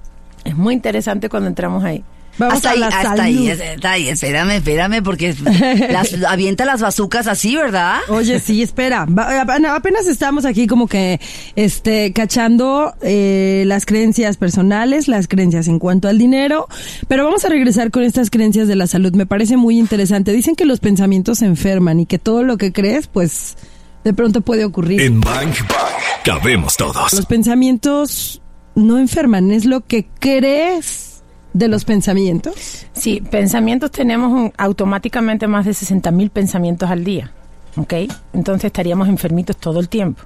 Es 0.45 0.57
muy 0.57 0.73
interesante 0.75 1.29
cuando 1.29 1.49
entramos 1.49 1.85
ahí. 1.85 2.03
Vamos 2.39 2.55
hasta 2.57 2.69
a 2.71 2.73
ahí, 2.73 2.79
la 2.81 2.87
hasta 2.89 3.23
ahí, 3.23 3.51
hasta 3.51 3.91
ahí. 3.93 4.09
Espérame, 4.09 4.51
espérame, 4.57 5.03
porque 5.03 5.35
las, 5.91 6.15
avienta 6.25 6.65
las 6.65 6.81
bazucas 6.81 7.27
así, 7.27 7.55
¿verdad? 7.57 7.99
Oye, 8.09 8.41
sí, 8.41 8.63
espera. 8.63 9.03
Apenas- 9.03 9.73
Apenas 9.77 10.07
estamos 10.07 10.45
aquí 10.45 10.67
como 10.67 10.87
que 10.89 11.21
este 11.57 12.13
cachando 12.13 12.95
eh, 13.03 13.65
las 13.67 13.87
creencias 13.87 14.37
personales, 14.37 15.09
las 15.09 15.29
creencias 15.29 15.69
en 15.69 15.79
cuanto 15.79 16.09
al 16.09 16.19
dinero, 16.19 16.67
pero 17.09 17.25
vamos 17.25 17.45
a 17.45 17.49
regresar 17.49 17.91
con 17.91 18.03
estas 18.03 18.31
creencias 18.31 18.67
de 18.69 18.77
la 18.77 18.87
salud. 18.87 19.13
Me 19.15 19.27
parece 19.27 19.57
muy 19.57 19.79
interesante. 19.79 20.33
Dicen 20.33 20.55
que 20.57 20.65
los 20.65 20.81
pensamientos 20.81 21.39
se 21.39 21.47
enferman 21.47 22.01
y 22.01 22.07
que 22.07 22.19
todo 22.19 22.43
lo 22.43 22.57
que 22.57 22.73
crees, 22.73 23.07
pues 23.07 23.57
de 24.03 24.13
pronto 24.13 24.41
puede 24.41 24.65
ocurrir. 24.65 25.01
En 25.03 25.21
Bang 25.21 25.55
Bang 25.69 25.95
cabemos 26.25 26.77
todos. 26.77 27.13
Los 27.13 27.27
pensamientos 27.27 28.41
no 28.75 28.99
enferman, 28.99 29.51
es 29.53 29.65
lo 29.67 29.83
que 29.83 30.07
crees 30.19 31.14
de 31.55 31.69
los 31.69 31.85
pensamientos. 31.87 32.85
Sí, 32.93 33.23
pensamientos 33.31 33.91
tenemos 33.91 34.31
un- 34.31 34.53
automáticamente 34.59 35.47
más 35.47 35.65
de 35.65 35.73
60.000 35.73 36.29
pensamientos 36.31 36.91
al 36.91 37.05
día. 37.05 37.31
¿Ok? 37.77 37.93
Entonces 38.33 38.67
estaríamos 38.67 39.09
enfermitos 39.09 39.57
todo 39.57 39.81
el 39.81 39.89
tiempo. 39.89 40.23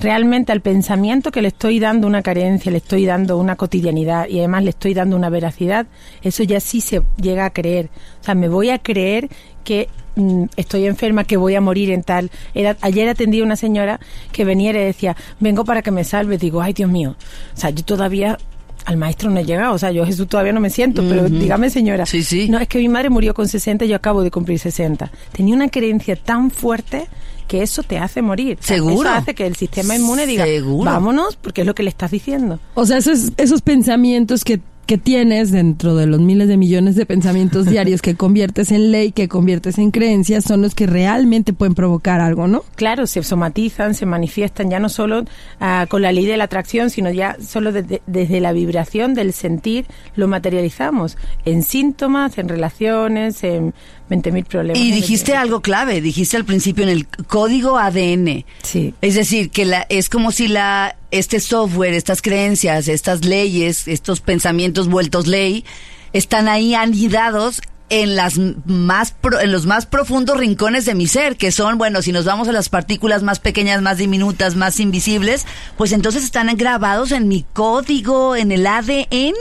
Realmente 0.00 0.52
al 0.52 0.62
pensamiento 0.62 1.30
que 1.30 1.42
le 1.42 1.48
estoy 1.48 1.78
dando 1.78 2.06
una 2.06 2.22
carencia, 2.22 2.70
le 2.72 2.78
estoy 2.78 3.04
dando 3.04 3.36
una 3.36 3.56
cotidianidad 3.56 4.28
y 4.28 4.38
además 4.38 4.64
le 4.64 4.70
estoy 4.70 4.94
dando 4.94 5.14
una 5.16 5.28
veracidad, 5.28 5.86
eso 6.22 6.42
ya 6.42 6.58
sí 6.60 6.80
se 6.80 7.02
llega 7.20 7.44
a 7.44 7.50
creer. 7.50 7.90
O 8.22 8.24
sea, 8.24 8.34
me 8.34 8.48
voy 8.48 8.70
a 8.70 8.78
creer 8.78 9.28
que 9.62 9.88
mm, 10.14 10.44
estoy 10.56 10.86
enferma, 10.86 11.24
que 11.24 11.36
voy 11.36 11.54
a 11.54 11.60
morir 11.60 11.90
en 11.90 12.02
tal. 12.02 12.30
Era, 12.54 12.78
ayer 12.80 13.08
atendí 13.10 13.40
a 13.40 13.44
una 13.44 13.56
señora 13.56 14.00
que 14.32 14.46
venía 14.46 14.70
y 14.70 14.74
le 14.74 14.84
decía, 14.84 15.16
vengo 15.38 15.66
para 15.66 15.82
que 15.82 15.90
me 15.90 16.04
salve. 16.04 16.38
Digo, 16.38 16.62
ay 16.62 16.72
Dios 16.72 16.88
mío. 16.90 17.14
O 17.54 17.56
sea, 17.60 17.68
yo 17.70 17.84
todavía 17.84 18.38
al 18.86 18.96
maestro 18.96 19.30
no 19.30 19.40
he 19.40 19.44
llegado. 19.44 19.74
O 19.74 19.78
sea, 19.78 19.90
yo 19.90 20.06
Jesús 20.06 20.26
todavía 20.28 20.52
no 20.52 20.60
me 20.60 20.70
siento, 20.70 21.02
pero 21.08 21.28
dígame 21.28 21.68
señora. 21.70 22.06
Sí, 22.06 22.22
sí. 22.22 22.48
No, 22.48 22.58
es 22.58 22.68
que 22.68 22.78
mi 22.78 22.88
madre 22.88 23.10
murió 23.10 23.34
con 23.34 23.46
60 23.48 23.84
y 23.84 23.88
yo 23.88 23.96
acabo 23.96 24.22
de 24.22 24.30
cumplir 24.30 24.58
60. 24.58 25.10
Tenía 25.32 25.54
una 25.54 25.68
creencia 25.68 26.16
tan 26.16 26.50
fuerte 26.50 27.08
que 27.48 27.62
eso 27.62 27.82
te 27.82 27.98
hace 27.98 28.22
morir. 28.22 28.56
O 28.60 28.62
sea, 28.64 28.76
Seguro. 28.76 29.08
Eso 29.08 29.18
hace 29.18 29.34
que 29.34 29.46
el 29.46 29.56
sistema 29.56 29.94
inmune 29.96 30.26
diga, 30.26 30.44
Seguro. 30.46 30.90
vámonos, 30.90 31.36
porque 31.36 31.60
es 31.60 31.66
lo 31.66 31.74
que 31.74 31.82
le 31.82 31.90
estás 31.90 32.10
diciendo. 32.10 32.58
O 32.74 32.86
sea, 32.86 32.98
esos, 32.98 33.32
esos 33.36 33.60
pensamientos 33.62 34.44
que 34.44 34.60
que 34.86 34.98
tienes 34.98 35.50
dentro 35.50 35.96
de 35.96 36.06
los 36.06 36.20
miles 36.20 36.48
de 36.48 36.56
millones 36.56 36.96
de 36.96 37.06
pensamientos 37.06 37.66
diarios 37.70 38.02
que 38.02 38.14
conviertes 38.14 38.70
en 38.70 38.92
ley, 38.92 39.12
que 39.12 39.28
conviertes 39.28 39.78
en 39.78 39.90
creencias, 39.90 40.44
son 40.44 40.62
los 40.62 40.74
que 40.74 40.86
realmente 40.86 41.52
pueden 41.52 41.74
provocar 41.74 42.20
algo, 42.20 42.46
¿no? 42.46 42.64
Claro, 42.76 43.06
se 43.06 43.22
somatizan, 43.22 43.94
se 43.94 44.06
manifiestan 44.06 44.70
ya 44.70 44.78
no 44.78 44.88
solo 44.88 45.24
ah, 45.60 45.86
con 45.88 46.02
la 46.02 46.12
ley 46.12 46.26
de 46.26 46.36
la 46.36 46.44
atracción, 46.44 46.90
sino 46.90 47.10
ya 47.10 47.36
solo 47.40 47.72
desde, 47.72 48.02
desde 48.06 48.40
la 48.40 48.52
vibración 48.52 49.14
del 49.14 49.32
sentir 49.32 49.86
lo 50.14 50.28
materializamos 50.28 51.16
en 51.44 51.62
síntomas, 51.62 52.38
en 52.38 52.48
relaciones, 52.48 53.42
en 53.44 53.74
20.000 54.10 54.44
problemas. 54.44 54.82
Y 54.82 54.92
dijiste 54.92 55.34
algo 55.34 55.60
clave, 55.60 56.00
dijiste 56.00 56.36
al 56.36 56.44
principio 56.44 56.84
en 56.84 56.90
el 56.90 57.06
código 57.06 57.78
ADN. 57.78 58.44
Sí. 58.62 58.94
Es 59.00 59.14
decir, 59.14 59.50
que 59.50 59.64
la, 59.64 59.86
es 59.88 60.08
como 60.08 60.30
si 60.30 60.48
la, 60.48 60.96
este 61.18 61.40
software, 61.40 61.94
estas 61.94 62.22
creencias, 62.22 62.88
estas 62.88 63.24
leyes, 63.24 63.88
estos 63.88 64.20
pensamientos 64.20 64.88
vueltos 64.88 65.26
ley, 65.26 65.64
están 66.12 66.48
ahí 66.48 66.74
anidados 66.74 67.60
en 67.88 68.16
las 68.16 68.36
más 68.66 69.12
pro- 69.12 69.38
en 69.38 69.52
los 69.52 69.64
más 69.64 69.86
profundos 69.86 70.36
rincones 70.36 70.86
de 70.86 70.96
mi 70.96 71.06
ser, 71.06 71.36
que 71.36 71.52
son, 71.52 71.78
bueno, 71.78 72.02
si 72.02 72.10
nos 72.10 72.24
vamos 72.24 72.48
a 72.48 72.52
las 72.52 72.68
partículas 72.68 73.22
más 73.22 73.38
pequeñas, 73.38 73.80
más 73.80 73.98
diminutas, 73.98 74.56
más 74.56 74.80
invisibles, 74.80 75.46
pues 75.76 75.92
entonces 75.92 76.24
están 76.24 76.48
grabados 76.56 77.12
en 77.12 77.28
mi 77.28 77.44
código, 77.52 78.34
en 78.34 78.50
el 78.50 78.66
ADN. 78.66 79.34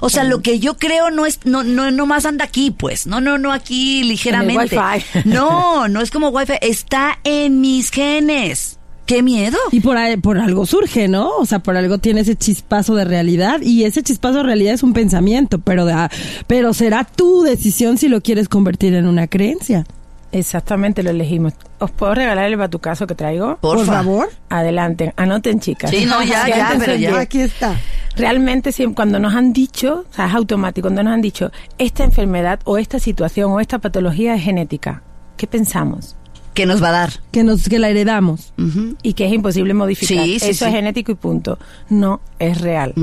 O 0.00 0.08
sea, 0.08 0.24
lo 0.24 0.40
que 0.40 0.58
yo 0.58 0.78
creo 0.78 1.10
no 1.10 1.26
es 1.26 1.40
no 1.44 1.64
no 1.64 1.90
no 1.90 2.06
más 2.06 2.24
anda 2.24 2.46
aquí, 2.46 2.70
pues. 2.70 3.06
No, 3.06 3.20
no, 3.20 3.36
no 3.36 3.52
aquí 3.52 4.04
ligeramente. 4.04 4.74
Wi-Fi. 4.78 5.28
No, 5.28 5.86
no 5.88 6.00
es 6.00 6.10
como 6.10 6.28
wifi, 6.30 6.54
está 6.62 7.18
en 7.24 7.60
mis 7.60 7.90
genes. 7.90 8.75
Qué 9.06 9.22
miedo. 9.22 9.56
Y 9.72 9.80
por, 9.80 9.96
ahí- 9.96 10.16
por 10.16 10.38
algo 10.38 10.66
surge, 10.66 11.06
¿no? 11.08 11.30
O 11.38 11.46
sea, 11.46 11.60
por 11.60 11.76
algo 11.76 11.98
tiene 11.98 12.22
ese 12.22 12.34
chispazo 12.36 12.94
de 12.96 13.04
realidad 13.04 13.60
y 13.62 13.84
ese 13.84 14.02
chispazo 14.02 14.38
de 14.38 14.42
realidad 14.42 14.74
es 14.74 14.82
un 14.82 14.92
pensamiento, 14.92 15.58
pero, 15.60 15.84
de, 15.86 15.92
ah, 15.92 16.10
pero 16.46 16.74
será 16.74 17.04
tu 17.04 17.42
decisión 17.42 17.98
si 17.98 18.08
lo 18.08 18.20
quieres 18.20 18.48
convertir 18.48 18.94
en 18.94 19.06
una 19.06 19.26
creencia. 19.28 19.84
Exactamente, 20.32 21.02
lo 21.04 21.10
elegimos. 21.10 21.52
¿Os 21.78 21.90
puedo 21.92 22.14
regalar 22.14 22.46
el 22.46 22.56
batucazo 22.56 23.06
que 23.06 23.14
traigo? 23.14 23.56
Por 23.60 23.84
favor. 23.86 24.28
Adelante, 24.48 25.14
anoten 25.16 25.60
chicas. 25.60 25.90
Sí, 25.90 26.04
no, 26.04 26.22
ya, 26.22 26.48
ya, 26.54 26.74
pero 26.78 26.94
ya. 26.96 27.18
Aquí 27.20 27.40
está. 27.40 27.76
Realmente 28.16 28.72
siempre, 28.72 28.96
cuando 28.96 29.18
nos 29.18 29.34
han 29.34 29.52
dicho, 29.52 30.04
o 30.10 30.14
sea, 30.14 30.26
es 30.26 30.34
automático, 30.34 30.86
cuando 30.86 31.02
nos 31.04 31.12
han 31.12 31.22
dicho 31.22 31.52
esta 31.78 32.02
enfermedad 32.02 32.58
o 32.64 32.76
esta 32.76 32.98
situación 32.98 33.52
o 33.52 33.60
esta 33.60 33.78
patología 33.78 34.34
es 34.34 34.42
genética, 34.42 35.02
¿qué 35.36 35.46
pensamos? 35.46 36.16
¿Qué 36.56 36.64
nos 36.64 36.82
va 36.82 36.88
a 36.88 36.92
dar? 36.92 37.10
Que 37.32 37.44
nos 37.44 37.68
que 37.68 37.78
la 37.78 37.90
heredamos. 37.90 38.54
Y 39.02 39.12
que 39.12 39.26
es 39.26 39.32
imposible 39.34 39.74
modificar. 39.74 40.24
Sí, 40.24 40.38
sí, 40.38 40.48
Eso 40.48 40.64
sí. 40.64 40.70
es 40.70 40.74
genético 40.74 41.12
y 41.12 41.14
punto. 41.14 41.58
No, 41.90 42.22
es 42.38 42.62
real. 42.62 42.94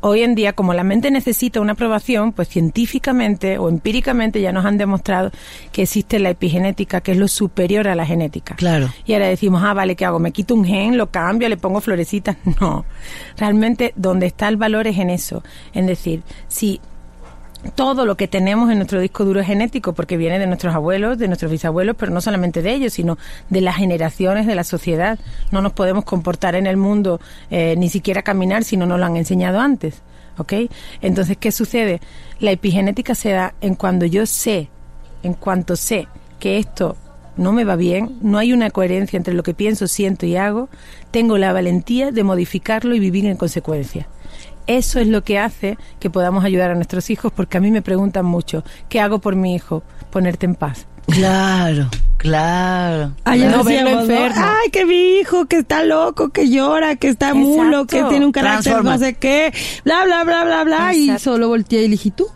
Hoy 0.00 0.20
en 0.20 0.34
día, 0.34 0.52
como 0.52 0.74
la 0.74 0.84
mente 0.84 1.10
necesita 1.10 1.58
una 1.62 1.72
aprobación, 1.72 2.32
pues 2.32 2.48
científicamente 2.48 3.56
o 3.56 3.70
empíricamente 3.70 4.42
ya 4.42 4.52
nos 4.52 4.66
han 4.66 4.76
demostrado 4.76 5.30
que 5.72 5.84
existe 5.84 6.18
la 6.18 6.28
epigenética, 6.28 7.00
que 7.00 7.12
es 7.12 7.18
lo 7.18 7.28
superior 7.28 7.88
a 7.88 7.94
la 7.94 8.04
genética. 8.04 8.56
Claro. 8.56 8.92
Y 9.06 9.14
ahora 9.14 9.28
decimos, 9.28 9.62
ah, 9.64 9.72
vale, 9.72 9.96
¿qué 9.96 10.04
hago? 10.04 10.18
¿Me 10.18 10.30
quito 10.30 10.54
un 10.54 10.66
gen, 10.66 10.98
lo 10.98 11.10
cambio, 11.10 11.48
le 11.48 11.56
pongo 11.56 11.80
florecitas? 11.80 12.36
No. 12.60 12.84
Realmente, 13.38 13.92
donde 13.96 14.26
está 14.26 14.48
el 14.48 14.58
valor 14.58 14.86
es 14.86 14.98
en 14.98 15.08
eso. 15.10 15.42
En 15.72 15.86
decir, 15.86 16.22
si 16.48 16.80
todo 17.74 18.06
lo 18.06 18.16
que 18.16 18.28
tenemos 18.28 18.70
en 18.70 18.78
nuestro 18.78 19.00
disco 19.00 19.24
duro 19.24 19.42
genético 19.42 19.92
porque 19.92 20.16
viene 20.16 20.38
de 20.38 20.46
nuestros 20.46 20.74
abuelos, 20.74 21.18
de 21.18 21.26
nuestros 21.26 21.50
bisabuelos, 21.50 21.96
pero 21.98 22.12
no 22.12 22.20
solamente 22.20 22.62
de 22.62 22.72
ellos, 22.72 22.92
sino 22.92 23.18
de 23.50 23.60
las 23.60 23.76
generaciones 23.76 24.46
de 24.46 24.54
la 24.54 24.64
sociedad. 24.64 25.18
No 25.50 25.60
nos 25.60 25.72
podemos 25.72 26.04
comportar 26.04 26.54
en 26.54 26.66
el 26.66 26.76
mundo, 26.76 27.20
eh, 27.50 27.74
ni 27.76 27.88
siquiera 27.88 28.22
caminar 28.22 28.64
si 28.64 28.76
no 28.76 28.86
nos 28.86 28.98
lo 28.98 29.06
han 29.06 29.16
enseñado 29.16 29.60
antes. 29.60 30.02
¿Ok? 30.38 30.52
Entonces, 31.00 31.36
¿qué 31.36 31.50
sucede? 31.50 32.00
La 32.38 32.52
epigenética 32.52 33.16
se 33.16 33.30
da 33.30 33.54
en 33.60 33.74
cuando 33.74 34.06
yo 34.06 34.24
sé, 34.24 34.68
en 35.24 35.34
cuanto 35.34 35.74
sé 35.74 36.06
que 36.38 36.58
esto 36.58 36.96
no 37.36 37.52
me 37.52 37.64
va 37.64 37.74
bien, 37.74 38.18
no 38.20 38.38
hay 38.38 38.52
una 38.52 38.70
coherencia 38.70 39.16
entre 39.16 39.34
lo 39.34 39.42
que 39.42 39.54
pienso, 39.54 39.88
siento 39.88 40.26
y 40.26 40.36
hago, 40.36 40.68
tengo 41.10 41.38
la 41.38 41.52
valentía 41.52 42.12
de 42.12 42.22
modificarlo 42.22 42.94
y 42.94 43.00
vivir 43.00 43.26
en 43.26 43.36
consecuencia. 43.36 44.08
Eso 44.66 45.00
es 45.00 45.06
lo 45.08 45.22
que 45.24 45.38
hace 45.38 45.78
que 45.98 46.10
podamos 46.10 46.44
ayudar 46.44 46.70
a 46.70 46.74
nuestros 46.74 47.10
hijos, 47.10 47.32
porque 47.34 47.58
a 47.58 47.60
mí 47.60 47.70
me 47.70 47.82
preguntan 47.82 48.26
mucho, 48.26 48.64
¿qué 48.88 49.00
hago 49.00 49.18
por 49.18 49.34
mi 49.34 49.54
hijo? 49.54 49.82
Ponerte 50.10 50.46
en 50.46 50.54
paz. 50.54 50.86
Claro, 51.06 51.88
claro. 52.18 53.12
No 53.24 53.32
verlo 53.32 53.64
decíamos, 53.64 53.92
¿no? 53.92 54.00
enfermo. 54.00 54.44
Ay, 54.44 54.70
que 54.70 54.84
mi 54.84 55.18
hijo 55.18 55.46
que 55.46 55.58
está 55.58 55.82
loco, 55.84 56.28
que 56.28 56.50
llora, 56.50 56.96
que 56.96 57.08
está 57.08 57.32
mulo, 57.32 57.86
que 57.86 58.02
tiene 58.04 58.26
un 58.26 58.32
carácter 58.32 58.84
no 58.84 58.98
sé 58.98 59.14
qué, 59.14 59.52
bla, 59.84 60.04
bla, 60.04 60.24
bla, 60.24 60.44
bla, 60.44 60.64
bla. 60.64 60.94
Y 60.94 61.18
solo 61.18 61.48
volteé 61.48 61.84
y 61.84 61.88
le 61.88 61.92
dije, 61.92 62.10
¿tú? 62.10 62.26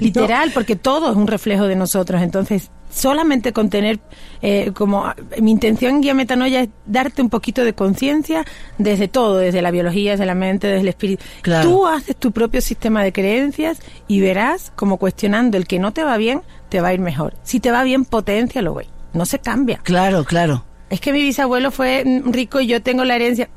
Literal, 0.00 0.50
porque 0.52 0.76
todo 0.76 1.10
es 1.10 1.16
un 1.16 1.26
reflejo 1.26 1.66
de 1.66 1.76
nosotros. 1.76 2.20
Entonces, 2.20 2.70
solamente 2.90 3.52
con 3.52 3.70
tener 3.70 3.98
eh, 4.42 4.72
como 4.74 5.12
mi 5.40 5.50
intención 5.50 5.96
en 5.96 6.00
Guía 6.00 6.14
Metanoia 6.14 6.62
es 6.62 6.68
darte 6.86 7.22
un 7.22 7.30
poquito 7.30 7.64
de 7.64 7.72
conciencia 7.72 8.44
desde 8.78 9.08
todo, 9.08 9.38
desde 9.38 9.62
la 9.62 9.70
biología, 9.70 10.12
desde 10.12 10.26
la 10.26 10.34
mente, 10.34 10.66
desde 10.66 10.82
el 10.82 10.88
espíritu. 10.88 11.24
Claro. 11.42 11.68
Tú 11.68 11.86
haces 11.86 12.16
tu 12.16 12.32
propio 12.32 12.60
sistema 12.60 13.02
de 13.02 13.12
creencias 13.12 13.80
y 14.06 14.20
verás 14.20 14.72
como 14.76 14.96
cuestionando 14.98 15.56
el 15.56 15.66
que 15.66 15.78
no 15.78 15.92
te 15.92 16.04
va 16.04 16.16
bien, 16.16 16.42
te 16.68 16.80
va 16.80 16.88
a 16.88 16.94
ir 16.94 17.00
mejor. 17.00 17.34
Si 17.42 17.60
te 17.60 17.70
va 17.70 17.82
bien, 17.82 18.04
potencialo, 18.04 18.72
güey. 18.72 18.86
No 19.12 19.26
se 19.26 19.38
cambia. 19.38 19.80
Claro, 19.82 20.24
claro. 20.24 20.64
Es 20.90 21.00
que 21.00 21.12
mi 21.12 21.22
bisabuelo 21.22 21.70
fue 21.70 22.04
rico 22.24 22.60
y 22.60 22.66
yo 22.66 22.82
tengo 22.82 23.04
la 23.04 23.16
herencia. 23.16 23.48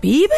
¿Vive? 0.00 0.28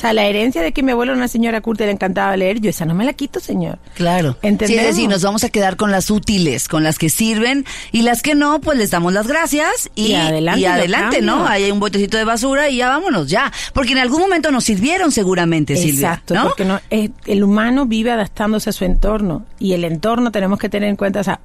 O 0.00 0.02
sea, 0.02 0.14
la 0.14 0.24
herencia 0.24 0.62
de 0.62 0.72
que 0.72 0.82
mi 0.82 0.92
abuelo 0.92 1.12
era 1.12 1.18
una 1.18 1.28
señora 1.28 1.60
culta 1.60 1.82
y 1.84 1.88
le 1.88 1.92
encantaba 1.92 2.34
leer, 2.34 2.58
yo 2.58 2.70
esa 2.70 2.86
no 2.86 2.94
me 2.94 3.04
la 3.04 3.12
quito, 3.12 3.38
señor. 3.38 3.78
Claro. 3.96 4.38
Sí, 4.40 4.48
es 4.74 4.82
decir, 4.86 5.10
nos 5.10 5.22
vamos 5.22 5.44
a 5.44 5.50
quedar 5.50 5.76
con 5.76 5.90
las 5.90 6.10
útiles, 6.10 6.68
con 6.68 6.82
las 6.82 6.98
que 6.98 7.10
sirven 7.10 7.66
y 7.92 8.00
las 8.00 8.22
que 8.22 8.34
no, 8.34 8.62
pues 8.62 8.78
les 8.78 8.90
damos 8.90 9.12
las 9.12 9.26
gracias 9.26 9.90
y, 9.94 10.12
Y 10.12 10.14
adelante 10.14 10.60
y 10.60 10.64
adelante. 10.64 11.20
¿no? 11.20 11.46
Ahí 11.46 11.64
hay 11.64 11.70
un 11.70 11.80
botecito 11.80 12.16
de 12.16 12.24
basura 12.24 12.70
y 12.70 12.78
ya 12.78 12.88
vámonos, 12.88 13.28
ya. 13.28 13.52
Porque 13.74 13.92
en 13.92 13.98
algún 13.98 14.20
momento 14.22 14.50
nos 14.50 14.64
sirvieron 14.64 15.12
seguramente, 15.12 15.76
Silvia. 15.76 16.08
Exacto, 16.14 16.32
¿no? 16.32 16.44
porque 16.44 16.64
no, 16.64 16.80
es- 16.88 17.10
el 17.26 17.44
humano 17.44 17.84
vive 17.84 18.10
adaptándose 18.10 18.70
a 18.70 18.72
su 18.72 18.86
entorno 18.86 19.44
y 19.58 19.74
el 19.74 19.84
entorno 19.84 20.32
tenemos 20.32 20.58
que 20.58 20.70
tener 20.70 20.88
en 20.88 20.96
cuenta, 20.96 21.20
o 21.20 21.24
sea, 21.24 21.40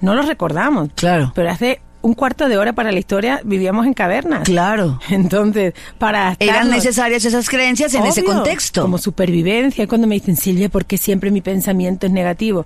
no 0.00 0.14
lo 0.14 0.22
recordamos, 0.22 0.88
Claro. 0.94 1.32
pero 1.34 1.50
hace 1.50 1.82
un 2.00 2.14
cuarto 2.14 2.48
de 2.48 2.56
hora 2.58 2.72
para 2.72 2.92
la 2.92 2.98
historia 2.98 3.40
vivíamos 3.44 3.86
en 3.86 3.94
cavernas. 3.94 4.44
Claro. 4.44 5.00
Entonces, 5.10 5.74
para 5.98 6.36
Eran 6.38 6.70
necesarias 6.70 7.24
esas 7.24 7.48
creencias 7.48 7.94
en 7.94 8.06
ese 8.06 8.24
contexto. 8.24 8.82
Como 8.82 8.98
supervivencia. 8.98 9.86
Cuando 9.86 10.06
me 10.06 10.14
dicen, 10.14 10.36
Silvia, 10.36 10.68
¿por 10.68 10.84
qué 10.84 10.96
siempre 10.96 11.30
mi 11.30 11.40
pensamiento 11.40 12.06
es 12.06 12.12
negativo? 12.12 12.64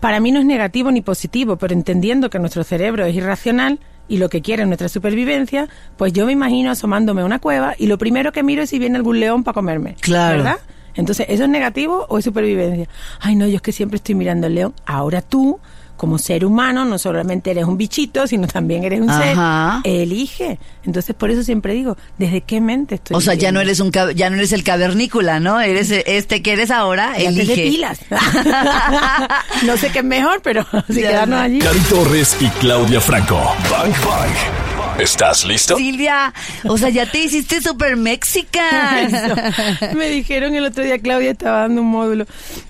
Para 0.00 0.20
mí 0.20 0.30
no 0.30 0.40
es 0.40 0.46
negativo 0.46 0.90
ni 0.90 1.00
positivo, 1.00 1.56
pero 1.56 1.72
entendiendo 1.72 2.28
que 2.28 2.38
nuestro 2.38 2.64
cerebro 2.64 3.06
es 3.06 3.14
irracional 3.14 3.78
y 4.08 4.18
lo 4.18 4.28
que 4.28 4.42
quiere 4.42 4.62
es 4.62 4.68
nuestra 4.68 4.88
supervivencia, 4.88 5.68
pues 5.96 6.12
yo 6.12 6.26
me 6.26 6.32
imagino 6.32 6.70
asomándome 6.70 7.22
a 7.22 7.24
una 7.24 7.38
cueva 7.38 7.74
y 7.78 7.86
lo 7.86 7.98
primero 7.98 8.30
que 8.30 8.42
miro 8.42 8.62
es 8.62 8.70
si 8.70 8.78
viene 8.78 8.96
algún 8.96 9.20
león 9.20 9.42
para 9.42 9.54
comerme. 9.54 9.96
Claro. 10.00 10.38
¿Verdad? 10.38 10.58
Entonces, 10.94 11.26
¿eso 11.28 11.44
es 11.44 11.50
negativo 11.50 12.06
o 12.08 12.18
es 12.18 12.24
supervivencia? 12.24 12.88
Ay, 13.20 13.36
no, 13.36 13.46
yo 13.46 13.56
es 13.56 13.62
que 13.62 13.72
siempre 13.72 13.96
estoy 13.96 14.14
mirando 14.14 14.46
al 14.46 14.54
león. 14.54 14.74
Ahora 14.86 15.22
tú, 15.22 15.60
como 15.96 16.18
ser 16.18 16.44
humano, 16.44 16.84
no 16.84 16.98
solamente 16.98 17.50
eres 17.50 17.64
un 17.64 17.76
bichito, 17.76 18.26
sino 18.26 18.46
también 18.46 18.84
eres 18.84 19.00
un 19.00 19.10
Ajá. 19.10 19.80
ser. 19.82 19.92
Elige. 19.92 20.58
Entonces, 20.84 21.14
por 21.14 21.30
eso 21.30 21.42
siempre 21.42 21.72
digo, 21.74 21.96
¿desde 22.18 22.42
qué 22.42 22.60
mente 22.60 22.96
estoy 22.96 23.16
o 23.16 23.20
sea, 23.20 23.34
ya 23.34 23.50
no 23.52 23.60
eres 23.60 23.80
un 23.80 23.90
ya 24.14 24.30
no 24.30 24.36
eres 24.36 24.52
el 24.52 24.62
cavernícola, 24.62 25.40
¿no? 25.40 25.60
Eres 25.60 25.90
este 25.90 26.42
que 26.42 26.52
eres 26.52 26.70
ahora, 26.70 27.12
Ya 27.18 27.24
te 27.32 27.40
elige. 27.42 27.56
depilas. 27.56 27.98
no 29.64 29.76
sé 29.76 29.90
qué 29.90 29.98
es 30.00 30.04
mejor, 30.04 30.40
pero 30.42 30.64
si 30.88 31.00
Ya, 31.00 31.08
quedarnos 31.10 31.40
allí. 31.40 31.58
Cari 31.58 31.80
Torres 31.80 32.36
y 32.40 32.48
Claudia 32.60 33.00
Franco. 33.00 33.36
Bang 33.70 33.92
Bang. 34.04 34.75
¿Estás 34.98 35.44
listo? 35.44 35.76
Silvia, 35.76 36.32
o 36.64 36.78
sea, 36.78 36.88
ya 36.88 37.04
te 37.10 37.18
hiciste 37.20 37.60
super 37.60 37.96
mexican. 37.96 39.10
Me 39.94 40.08
dijeron 40.08 40.54
el 40.54 40.64
otro 40.64 40.82
día, 40.84 40.98
Claudia 40.98 41.32
estaba 41.32 41.60
dando 41.60 41.82
un 41.82 41.88
módulo. 41.88 42.24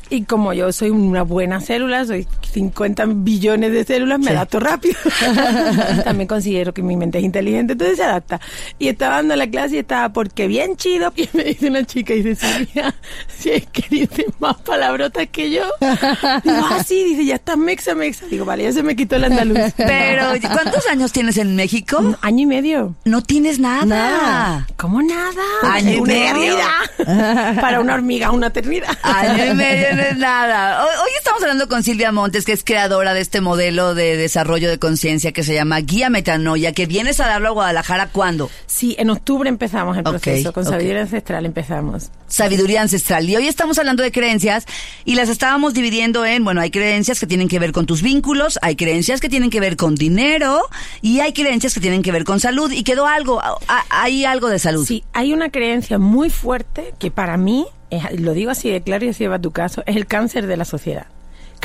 Y 0.09 0.23
como 0.23 0.53
yo 0.53 0.71
soy 0.73 0.91
una 0.91 1.23
buena 1.23 1.61
célula, 1.61 2.05
soy 2.05 2.29
50 2.53 3.07
billones 3.09 3.73
de 3.73 3.85
células, 3.85 4.21
me 4.21 4.27
Sí. 4.27 4.31
adapto 4.33 4.61
rápido. 4.61 4.95
También 6.05 6.29
considero 6.29 6.73
que 6.73 6.81
mi 6.83 6.97
mente 6.97 7.19
es 7.19 7.25
inteligente, 7.25 7.73
entonces 7.73 7.97
se 7.97 8.05
adapta. 8.05 8.41
Y 8.79 8.87
estaba 8.87 9.17
dando 9.17 9.35
la 9.35 9.49
clase 9.49 9.75
y 9.77 9.79
estaba, 9.79 10.13
porque 10.13 10.47
bien 10.47 10.77
chido. 10.77 11.13
Y 11.17 11.29
me 11.33 11.43
dice 11.45 11.69
una 11.69 11.85
chica, 11.85 12.15
y 12.15 12.23
dice, 12.23 12.47
Silvia, 12.47 12.95
si 13.37 13.51
es 13.51 13.67
que 13.67 13.85
dices 13.91 14.27
más 14.39 14.57
palabrotas 14.59 15.27
que 15.31 15.51
yo. 15.51 15.65
Digo, 15.81 16.67
ah, 16.71 16.85
sí, 16.87 17.03
dice, 17.03 17.25
ya 17.25 17.35
estás 17.37 17.57
mexa, 17.59 17.95
mexa. 17.97 18.27
Digo, 18.27 18.45
vale, 18.45 18.63
ya 18.63 18.73
se 18.73 18.85
me 18.85 18.95
quitó 18.95 19.17
el 19.17 19.25
andaluz. 19.25 19.59
Pero, 19.77 20.23
¿cuántos 20.53 20.87
años 20.87 21.11
tienes 21.11 21.37
en 21.39 21.57
México? 21.57 22.16
Año 22.23 22.43
y 22.43 22.47
medio. 22.47 22.95
No 23.05 23.23
tienes 23.23 23.59
nada. 23.59 23.85
Nada. 23.85 24.67
¿Cómo 24.77 25.03
nada? 25.03 25.43
Año 25.63 25.93
y 25.93 26.01
medio. 26.01 26.57
Para 27.61 27.81
una 27.81 27.95
hormiga, 27.95 28.31
una 28.31 28.49
eternidad. 28.49 28.97
Año 29.03 29.53
y 29.53 29.55
medio 29.55 29.95
no 29.95 30.03
es 30.03 30.17
nada. 30.17 30.85
Hoy, 30.85 30.91
hoy 31.05 31.11
estamos 31.19 31.43
hablando 31.43 31.69
con 31.69 31.83
Silvia 31.83 32.13
Montes, 32.13 32.45
que 32.45 32.53
es 32.53 32.65
creadora 32.65 33.15
de 33.15 33.21
este 33.21 33.41
modelo 33.41 33.95
de 33.95 34.17
desarrollo 34.17 34.69
de 34.69 34.79
conciencia 34.79 35.33
que 35.33 35.43
se 35.43 35.55
llama 35.55 35.81
Guía 35.81 36.11
Metanoia, 36.11 36.73
que 36.73 36.87
vienes 36.87 37.21
a 37.21 37.27
darlo 37.27 37.49
a 37.49 37.53
Guadalajara 37.53 38.09
¿cuándo? 38.09 38.51
Sí, 38.67 38.97
en 38.99 39.11
octubre 39.11 39.49
empezamos 39.49 39.97
el 39.97 40.05
proceso, 40.05 40.53
con 40.53 40.65
sabiduría 40.65 41.03
ancestral 41.03 41.47
empezamos. 41.47 42.11
Sabiduría 42.29 42.83
ancestral. 42.83 43.29
Y 43.29 43.37
hoy 43.37 43.47
estamos 43.47 43.79
hablando 43.79 44.03
de 44.03 44.11
creencias 44.13 44.67
y 45.05 45.15
las 45.15 45.29
estábamos 45.29 45.75
dividiendo 45.75 46.25
en, 46.25 46.45
bueno, 46.45 46.61
hay 46.61 46.71
creencias 46.71 47.21
que 47.21 47.27
tienen 47.27 47.49
que 47.49 47.59
ver 47.59 47.73
con 47.73 47.87
tus 47.87 48.03
vínculos, 48.03 48.59
hay 48.63 48.77
creencias 48.77 49.21
que 49.21 49.29
tienen 49.29 49.51
que 49.51 49.61
ver 49.61 49.77
con 49.77 49.95
dinero 49.95 50.63
y 51.03 51.21
hay 51.21 51.33
creencias 51.33 51.75
que 51.75 51.81
tienen 51.81 52.03
que 52.03 52.06
ver 52.13 52.25
con 52.25 52.41
salud. 52.41 52.71
Y 52.73 52.83
quedó 52.83 53.07
algo, 53.07 53.41
hay 53.91 54.25
algo 54.25 54.49
de 54.49 54.59
salud. 54.59 54.85
Sí, 54.87 55.05
hay 55.13 55.33
una 55.33 55.51
creencia 55.51 55.99
muy 55.99 56.31
fuerte 56.31 56.95
que 56.99 57.11
para 57.11 57.37
mí, 57.37 57.67
es- 57.91 58.21
lo 58.21 58.33
digo 58.33 58.51
así 58.51 58.71
de 58.71 58.83
claro 58.83 59.05
y 59.05 59.09
así 59.11 59.27
va 59.27 59.39
tu 59.39 59.51
caso, 59.53 59.83
es 59.87 59.97
el 59.97 60.07
cáncer 60.07 60.47
de 60.47 60.57
la 60.57 60.65
sociedad. 60.65 61.07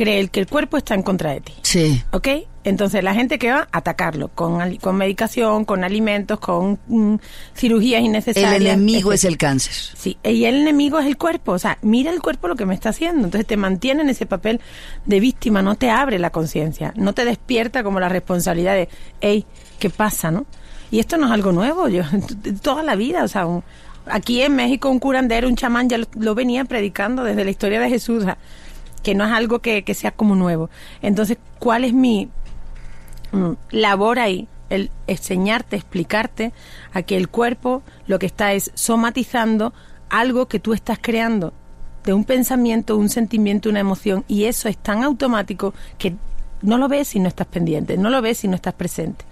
Creer 0.03 0.31
que 0.31 0.39
el 0.39 0.47
cuerpo 0.47 0.77
está 0.77 0.95
en 0.95 1.03
contra 1.03 1.31
de 1.31 1.41
ti. 1.41 1.53
Sí. 1.61 2.01
¿Ok? 2.11 2.27
Entonces 2.63 3.03
la 3.03 3.13
gente 3.13 3.37
que 3.37 3.51
va 3.51 3.67
a 3.71 3.77
atacarlo 3.77 4.29
con, 4.29 4.75
con 4.77 4.95
medicación, 4.95 5.63
con 5.63 5.83
alimentos, 5.83 6.39
con 6.39 6.79
mm, 6.87 7.15
cirugías 7.55 8.01
innecesarias. 8.01 8.53
El 8.55 8.65
enemigo 8.67 9.13
es 9.13 9.23
el 9.25 9.37
cáncer. 9.37 9.73
Sí, 9.95 10.17
y 10.23 10.45
el 10.45 10.55
enemigo 10.55 10.97
es 10.99 11.05
el 11.05 11.17
cuerpo. 11.17 11.51
O 11.51 11.59
sea, 11.59 11.77
mira 11.83 12.11
el 12.11 12.19
cuerpo 12.19 12.47
lo 12.47 12.55
que 12.55 12.65
me 12.65 12.73
está 12.73 12.89
haciendo. 12.89 13.25
Entonces 13.25 13.45
te 13.45 13.57
mantiene 13.57 14.01
en 14.01 14.09
ese 14.09 14.25
papel 14.25 14.59
de 15.05 15.19
víctima, 15.19 15.61
no 15.61 15.75
te 15.75 15.91
abre 15.91 16.17
la 16.17 16.31
conciencia, 16.31 16.93
no 16.95 17.13
te 17.13 17.23
despierta 17.23 17.83
como 17.83 17.99
la 17.99 18.09
responsabilidad 18.09 18.73
de, 18.73 18.89
hey, 19.21 19.45
¿qué 19.77 19.91
pasa, 19.91 20.31
no? 20.31 20.47
Y 20.89 20.99
esto 20.99 21.17
no 21.17 21.27
es 21.27 21.31
algo 21.31 21.51
nuevo, 21.51 21.87
yo, 21.89 22.03
toda 22.63 22.81
la 22.81 22.95
vida, 22.95 23.23
o 23.23 23.27
sea, 23.27 23.45
un- 23.45 23.63
aquí 24.07 24.41
en 24.41 24.55
México 24.55 24.89
un 24.89 24.97
curandero, 24.99 25.47
un 25.47 25.55
chamán 25.55 25.87
ya 25.89 25.97
lo, 25.99 26.07
lo 26.19 26.33
venía 26.35 26.65
predicando 26.65 27.23
desde 27.23 27.43
la 27.45 27.51
historia 27.51 27.79
de 27.79 27.87
Jesús, 27.87 28.23
o 28.23 28.25
sea, 28.25 28.37
que 29.03 29.15
no 29.15 29.25
es 29.25 29.31
algo 29.31 29.59
que, 29.59 29.83
que 29.83 29.93
sea 29.93 30.11
como 30.11 30.35
nuevo. 30.35 30.69
Entonces, 31.01 31.37
¿cuál 31.59 31.83
es 31.83 31.93
mi, 31.93 32.29
mm, 33.31 33.51
labor 33.71 34.19
ahí, 34.19 34.47
el 34.69 34.89
enseñarte, 35.07 35.75
explicarte 35.75 36.53
a 36.93 37.01
que 37.01 37.17
el 37.17 37.29
cuerpo 37.29 37.83
lo 38.07 38.19
que 38.19 38.25
está 38.25 38.53
es 38.53 38.71
somatizando 38.73 39.73
algo 40.09 40.47
que 40.47 40.59
tú 40.59 40.73
estás 40.73 40.99
creando 41.01 41.53
de 42.03 42.13
un 42.13 42.23
pensamiento, 42.23 42.97
un 42.97 43.09
sentimiento, 43.09 43.69
una 43.69 43.79
emoción 43.79 44.23
y 44.27 44.45
eso 44.45 44.69
es 44.69 44.77
tan 44.77 45.03
automático 45.03 45.73
que 45.97 46.15
no 46.61 46.77
lo 46.77 46.87
ves 46.87 47.09
si 47.09 47.19
no 47.19 47.27
estás 47.27 47.47
pendiente, 47.47 47.97
no 47.97 48.09
lo 48.09 48.21
ves 48.21 48.39
si 48.39 48.47
no 48.47 48.55
estás 48.55 48.73
presente. 48.73 49.25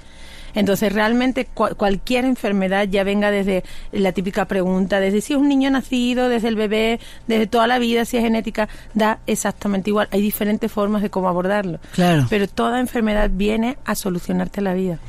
Entonces, 0.55 0.91
realmente 0.93 1.47
cua- 1.55 1.75
cualquier 1.75 2.25
enfermedad 2.25 2.87
ya 2.89 3.03
venga 3.03 3.31
desde 3.31 3.63
la 3.91 4.11
típica 4.11 4.45
pregunta, 4.45 4.99
desde 4.99 5.21
si 5.21 5.33
es 5.33 5.39
un 5.39 5.47
niño 5.49 5.69
nacido, 5.71 6.29
desde 6.29 6.47
el 6.47 6.55
bebé, 6.55 6.99
desde 7.27 7.47
toda 7.47 7.67
la 7.67 7.79
vida, 7.79 8.05
si 8.05 8.17
es 8.17 8.23
genética, 8.23 8.67
da 8.93 9.19
exactamente 9.27 9.89
igual. 9.89 10.07
Hay 10.11 10.21
diferentes 10.21 10.71
formas 10.71 11.01
de 11.01 11.09
cómo 11.09 11.29
abordarlo. 11.29 11.79
Claro. 11.93 12.25
Pero 12.29 12.47
toda 12.47 12.79
enfermedad 12.79 13.29
viene 13.33 13.77
a 13.85 13.95
solucionarte 13.95 14.61
la 14.61 14.73
vida. 14.73 14.99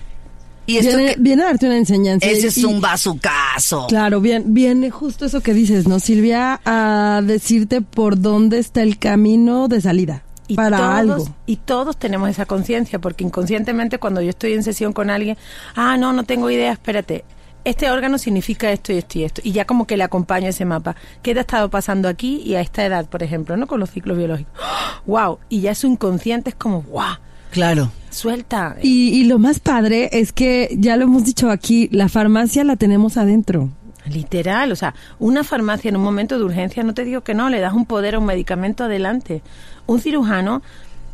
Y 0.67 0.77
esto 0.77 0.97
Viene, 0.99 1.15
que- 1.15 1.21
viene 1.21 1.43
a 1.43 1.47
darte 1.47 1.67
una 1.67 1.79
enseñanza. 1.79 2.27
ese 2.29 2.47
es 2.49 2.59
Y- 2.59 2.65
un 2.65 2.81
bazucazo. 2.81 3.87
Claro, 3.89 4.21
bien, 4.21 4.55
viene 4.55 4.91
justo 4.91 5.25
eso 5.25 5.41
que 5.41 5.53
dices, 5.53 5.89
¿no, 5.89 5.99
Silvia? 5.99 6.61
A 6.65 7.23
decirte 7.25 7.81
por 7.81 8.21
dónde 8.21 8.59
está 8.59 8.83
el 8.83 8.99
camino 8.99 9.67
de 9.67 9.81
salida 9.81 10.23
Y 10.51 10.57
para 10.57 10.79
todos, 10.79 10.91
algo. 10.91 11.25
Y 11.47 11.57
todos 11.57 11.97
tenemos 11.97 12.29
esa 12.29 12.45
conciencia, 12.45 12.99
porque 12.99 13.25
inconscientemente 13.25 13.99
cuando 13.99 14.21
yo 14.21 14.31
estoy 14.31 14.55
en 14.55 14.63
sesión 14.63 14.93
con 14.93 15.11
alguien, 15.11 15.37
ah, 15.77 15.97
no, 15.97 16.13
no 16.13 16.25
tengo 16.25 16.51
idea, 16.51 16.73
espérate. 16.73 17.25
Este 17.63 17.91
órgano 17.91 18.19
significa 18.19 18.73
esto 18.73 18.93
y 18.93 18.97
esto 18.97 19.19
y 19.19 19.25
esto. 19.25 19.43
Y 19.45 19.53
ya 19.53 19.65
como 19.67 19.87
que 19.87 19.97
le 19.97 20.03
acompaño 20.03 20.49
ese 20.49 20.65
mapa. 20.65 20.97
¿Qué 21.23 21.35
te 21.35 21.41
ha 21.41 21.43
estado 21.43 21.71
pasando 21.71 22.09
aquí 22.09 22.43
y 22.45 22.55
a 22.55 22.63
esta 22.63 22.85
edad, 22.85 23.07
por 23.07 23.23
ejemplo, 23.23 23.57
no 23.57 23.67
con 23.67 23.79
los 23.79 23.91
ciclos 23.91 24.17
biológicos? 24.17 24.53
¡Wow! 25.07 25.39
Y 25.49 25.61
ya 25.61 25.75
su 25.75 25.87
inconsciente 25.87 26.51
es 26.51 26.57
como, 26.57 26.83
¡wow! 26.83 27.19
Claro. 27.51 27.91
Suelta. 28.11 28.77
Y, 28.83 29.11
y 29.11 29.25
lo 29.25 29.39
más 29.39 29.61
padre 29.61 30.09
es 30.13 30.33
que, 30.33 30.75
ya 30.79 30.97
lo 30.97 31.05
hemos 31.05 31.25
dicho 31.25 31.51
aquí, 31.51 31.89
la 31.93 32.09
farmacia 32.09 32.65
la 32.65 32.77
tenemos 32.77 33.17
adentro. 33.17 33.71
Literal, 34.13 34.73
o 34.73 34.77
sea, 34.77 34.95
una 35.19 35.45
farmacia 35.45 35.89
en 35.89 35.97
un 35.97 36.03
momento 36.03 36.39
de 36.39 36.45
urgencia, 36.45 36.83
no 36.83 36.95
te 36.95 37.05
digo 37.05 37.23
que 37.23 37.35
no, 37.35 37.49
le 37.49 37.61
das 37.61 37.73
un 37.73 37.87
poder 37.87 38.15
a 38.15 38.19
un 38.19 38.27
medicamento 38.27 38.85
adelante. 38.85 39.43
Un 39.87 40.01
cirujano, 40.01 40.63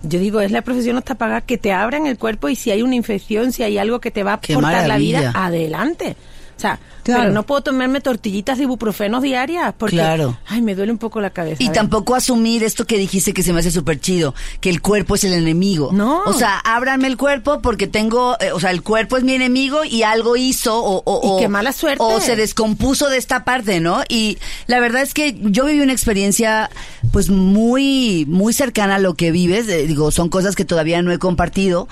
yo 0.03 0.19
digo, 0.19 0.41
es 0.41 0.51
la 0.51 0.63
profesión 0.63 0.95
no 0.95 1.01
está 1.01 1.15
pagada 1.15 1.41
que 1.41 1.59
te 1.59 1.73
abran 1.73 2.07
el 2.07 2.19
cuerpo 2.19 2.49
y 2.49 2.57
si 2.57 2.71
hay 2.71 2.83
una 2.83 2.95
infección, 2.95 3.53
si 3.53 3.63
hay 3.63 3.79
algo 3.79 4.01
que 4.01 4.11
te 4.11 4.23
va 4.23 4.33
a 4.33 4.35
aportar 4.35 4.87
la 4.87 4.99
vida, 4.99 5.33
adelante. 5.35 6.17
O 6.57 6.61
sea, 6.61 6.79
Claro. 7.03 7.21
pero 7.23 7.35
no 7.35 7.43
puedo 7.45 7.61
tomarme 7.61 8.01
tortillitas 8.01 8.57
de 8.59 8.65
ibuprofenos 8.65 9.23
diarias 9.23 9.75
porque, 9.79 9.97
Claro. 9.97 10.39
ay, 10.47 10.61
me 10.63 10.75
duele 10.75 10.91
un 10.91 10.99
poco 10.99 11.21
la 11.21 11.31
cabeza. 11.31 11.63
Y 11.63 11.67
ver. 11.67 11.75
tampoco 11.77 12.15
asumir 12.17 12.65
esto 12.65 12.85
que 12.87 12.97
dijiste 12.99 13.33
que 13.35 13.43
se 13.45 13.53
me 13.53 13.61
hace 13.61 13.71
súper 13.71 14.01
chido, 14.01 14.35
que 14.61 14.71
el 14.71 14.81
cuerpo 14.81 15.15
es 15.15 15.23
el 15.25 15.35
enemigo. 15.35 15.91
No. 15.93 16.23
O 16.25 16.33
sea, 16.33 16.59
ábranme 16.61 17.07
el 17.09 17.17
cuerpo 17.17 17.61
porque 17.61 17.87
tengo, 17.87 18.37
eh, 18.41 18.51
o 18.53 18.59
sea, 18.59 18.71
el 18.71 18.83
cuerpo 18.83 19.17
es 19.19 19.23
mi 19.23 19.35
enemigo 19.35 19.85
y 19.85 20.03
algo 20.03 20.37
hizo 20.37 20.83
o, 20.83 21.03
o, 21.05 21.21
Y 21.27 21.31
o- 21.31 21.39
qué 21.39 21.49
mala 21.49 21.73
suerte. 21.73 22.03
o 22.03 22.19
se 22.21 22.35
descompuso 22.37 23.09
de 23.11 23.19
esta 23.19 23.45
parte, 23.45 23.79
¿no? 23.81 24.03
Y 24.09 24.39
la 24.67 24.81
verdad 24.81 25.03
es 25.03 25.15
que 25.15 25.39
yo 25.43 25.67
viví 25.67 25.81
una 25.81 25.93
experiencia, 25.93 26.71
pues 27.13 27.29
muy, 27.31 28.25
muy 28.29 28.53
cercana 28.53 28.97
a 28.97 28.99
lo 28.99 29.15
que 29.15 29.31
vives. 29.31 29.69
Eh, 29.69 29.87
digo, 29.87 30.11
son 30.11 30.29
cosas 30.31 30.57
que 30.57 30.65
todavía 30.65 31.03
no 31.03 31.13
he 31.13 31.19
compartido. 31.19 31.87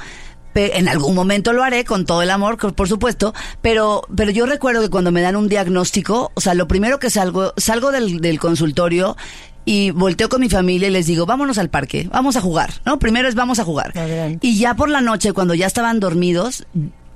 En 0.55 0.89
algún 0.89 1.15
momento 1.15 1.53
lo 1.53 1.65
haré 1.65 1.85
con 1.85 2.07
todo 2.07 2.23
el 2.23 2.31
amor, 2.31 2.57
por 2.75 2.89
supuesto, 2.89 3.35
pero, 3.61 4.03
pero 4.15 4.31
yo 4.31 4.47
recuerdo 4.47 4.83
que 4.83 4.91
cuando 4.91 5.11
me 5.11 5.21
dan 5.21 5.37
un 5.37 5.49
diagnóstico, 5.49 6.31
o 6.35 6.41
sea, 6.41 6.55
lo 6.55 6.69
primero 6.69 6.99
que 6.99 7.11
salgo, 7.11 7.53
salgo 7.57 7.91
del, 7.91 8.21
del 8.21 8.39
consultorio 8.39 9.17
y 9.65 9.91
volteo 9.91 10.29
con 10.29 10.41
mi 10.41 10.49
familia 10.49 10.89
y 10.89 10.91
les 10.91 11.07
digo, 11.07 11.27
vámonos 11.27 11.59
al 11.59 11.71
parque, 11.71 12.09
vamos 12.13 12.37
a 12.37 12.41
jugar, 12.41 12.75
¿no? 12.85 12.99
Primero 12.99 13.29
es 13.29 13.35
vamos 13.35 13.59
a 13.59 13.65
jugar. 13.65 13.97
Adelante. 13.97 14.47
Y 14.47 14.59
ya 14.59 14.75
por 14.75 14.91
la 14.91 15.01
noche, 15.01 15.33
cuando 15.33 15.55
ya 15.55 15.67
estaban 15.67 16.01
dormidos, 16.01 16.67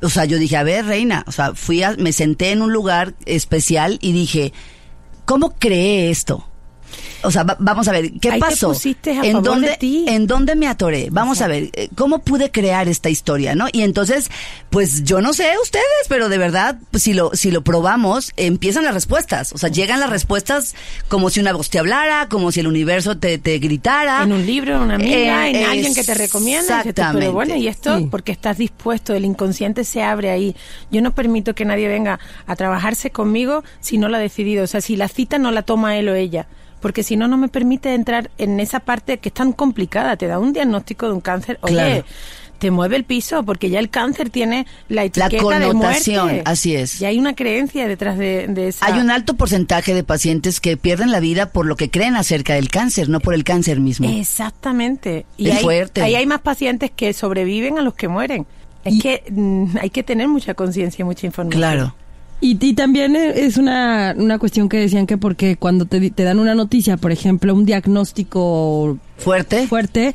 o 0.03 0.09
sea, 0.09 0.25
yo 0.25 0.39
dije, 0.39 0.57
a 0.57 0.63
ver, 0.63 0.87
reina, 0.87 1.25
o 1.27 1.33
sea, 1.33 1.55
fui 1.55 1.83
a, 1.83 1.95
me 1.99 2.13
senté 2.13 2.53
en 2.53 2.63
un 2.63 2.73
lugar 2.73 3.15
especial 3.27 3.99
y 4.01 4.13
dije, 4.13 4.53
¿cómo 5.25 5.55
creé 5.59 6.11
esto? 6.11 6.48
O 7.23 7.31
sea, 7.33 7.43
va- 7.43 7.57
vamos 7.59 7.89
a 7.89 7.93
ver, 7.93 8.13
¿qué 8.21 8.31
Ahí 8.31 8.41
pasó? 8.41 8.71
a 8.71 8.75
¿En 9.25 9.33
favor 9.33 9.43
dónde, 9.43 9.69
de 9.71 9.77
ti. 9.77 10.05
¿En 10.09 10.27
dónde 10.29 10.55
me 10.55 10.69
atoré? 10.69 11.09
Vamos 11.11 11.41
a 11.41 11.49
ver, 11.49 11.71
eh, 11.73 11.89
¿cómo 11.97 12.21
pude 12.21 12.51
crear 12.53 12.89
esta 12.89 13.11
historia, 13.11 13.55
no? 13.57 13.67
Y 13.73 13.83
entonces, 13.83 14.31
pues 14.71 15.03
yo 15.03 15.21
no 15.21 15.33
sé 15.33 15.51
ustedes, 15.61 15.85
pero 16.09 16.29
de 16.29 16.39
verdad, 16.39 16.79
pues, 16.93 17.03
si 17.03 17.15
lo, 17.15 17.31
si 17.35 17.51
lo 17.51 17.63
probamos, 17.63 18.33
empiezan 18.37 18.85
las 18.85 18.95
respuestas. 18.95 19.53
O 19.53 19.59
sea, 19.59 19.69
llegan 19.69 19.99
las 19.99 20.11
respuestas 20.11 20.77
como 21.09 21.29
si 21.31 21.41
una 21.41 21.53
voz 21.53 21.71
te 21.71 21.81
hablara, 21.81 22.29
como 22.29 22.53
si 22.53 22.61
el 22.61 22.69
universo 22.69 23.19
te, 23.19 23.39
te 23.39 23.59
gritara. 23.59 24.23
En 24.23 24.33
un 24.33 24.47
libro, 24.47 24.77
en 24.77 24.83
una 24.83 24.95
amiga, 24.95 25.49
Eh, 25.49 25.61
en 25.63 25.67
alguien 25.69 25.95
que 25.95 26.05
te 26.05 26.15
recomienda. 26.15 26.63
tú, 26.63 26.67
Pero 26.69 26.91
exactamente. 26.91 27.29
bueno, 27.31 27.57
y 27.57 27.67
esto 27.67 27.99
Sí. 27.99 28.07
porque 28.11 28.31
estás 28.31 28.59
dispuesto, 28.59 29.15
el 29.15 29.25
inconsciente 29.25 29.83
se 29.85 30.03
abre 30.05 30.31
ahí. 30.31 30.55
Yo 30.93 31.03
no 31.03 31.15
permito 31.15 31.55
que 31.55 31.65
nadie 31.65 31.89
venga 31.89 32.21
a 32.47 32.55
trabajarse 32.55 33.11
conmigo 33.11 33.65
si 33.81 33.99
no 33.99 34.09
lo 34.09 34.17
ha 34.17 34.21
decidido. 34.21 34.63
O 34.63 34.67
sea, 34.69 34.81
si 34.81 34.95
la 34.95 35.09
cita 35.09 35.39
no 35.39 35.51
la 35.51 35.63
toma 35.63 35.97
él 35.97 36.09
o 36.09 36.15
ella. 36.15 36.47
Porque 36.81 37.03
si 37.03 37.17
no, 37.17 37.27
no 37.29 37.37
me 37.37 37.49
permite 37.49 37.95
entrar 37.95 38.31
en 38.39 38.61
esa 38.61 38.81
parte 38.81 39.19
que 39.19 39.29
es 39.31 39.35
tan 39.35 39.53
complicada. 39.53 40.17
Te 40.17 40.27
da 40.27 40.39
un 40.39 40.53
diagnóstico 40.53 41.07
de 41.07 41.13
un 41.13 41.21
cáncer. 41.21 41.59
Oye, 41.63 41.75
Claro. 41.75 42.05
te 42.59 42.71
mueve 42.71 42.97
el 42.97 43.05
piso 43.05 43.43
porque 43.45 43.71
ya 43.71 43.79
el 43.79 43.89
cáncer 43.91 44.31
tiene 44.31 44.67
la 44.89 45.05
etiqueta 45.05 45.29
de 45.59 45.67
connotación, 45.67 46.25
muerte. 46.27 46.43
así 46.45 46.75
es. 46.75 47.01
Y 47.01 47.05
hay 47.05 47.19
una 47.19 47.35
creencia 47.35 47.87
detrás 47.87 48.19
de, 48.19 48.47
de 48.49 48.69
esa... 48.69 48.85
Hay 48.87 48.99
un 49.01 49.11
alto 49.11 49.35
porcentaje 49.35 49.95
de 49.95 50.03
pacientes 50.05 50.61
que 50.61 50.77
pierden 50.77 51.11
la 51.13 51.21
vida 51.21 51.51
por 51.53 51.67
lo 51.67 51.77
que 51.77 51.89
creen 51.91 52.17
acerca 52.17 52.55
del 52.55 52.69
cáncer, 52.69 53.09
no 53.09 53.21
por 53.21 53.35
el 53.35 53.45
cáncer 53.45 53.79
mismo. 53.81 54.09
Exactamente. 54.09 55.27
Y 55.37 55.49
Es 55.51 55.57
hay, 55.59 55.63
fuerte. 55.63 56.03
ahí 56.03 56.15
hay 56.15 56.27
más 56.27 56.41
pacientes 56.41 56.91
que 56.95 57.13
sobreviven 57.13 57.79
a 57.79 57.83
los 57.83 57.95
que 57.95 58.09
mueren. 58.09 58.47
Es 58.85 58.95
Y- 58.95 59.01
que 59.01 59.25
mm, 59.31 59.77
hay 59.81 59.91
que 59.91 60.03
tener 60.03 60.29
mucha 60.29 60.55
conciencia 60.55 61.03
y 61.03 61.05
mucha 61.05 61.27
información. 61.27 61.61
Claro. 61.61 61.95
Y, 62.41 62.57
y 62.65 62.75
también 62.75 63.17
es 63.17 63.57
una, 63.57 64.15
una 64.17 64.39
cuestión 64.39 64.69
que 64.69 64.77
decían 64.77 65.07
que 65.07 65.19
porque 65.19 65.57
cuando 65.57 65.87
te, 65.87 66.11
te 66.11 66.23
dan 66.23 66.39
una 66.39 66.55
noticia, 66.55 66.97
por 66.97 67.11
ejemplo, 67.13 67.53
un 67.55 67.65
diagnóstico 67.65 68.97
Fuerte. 69.17 69.67
fuerte, 69.67 70.15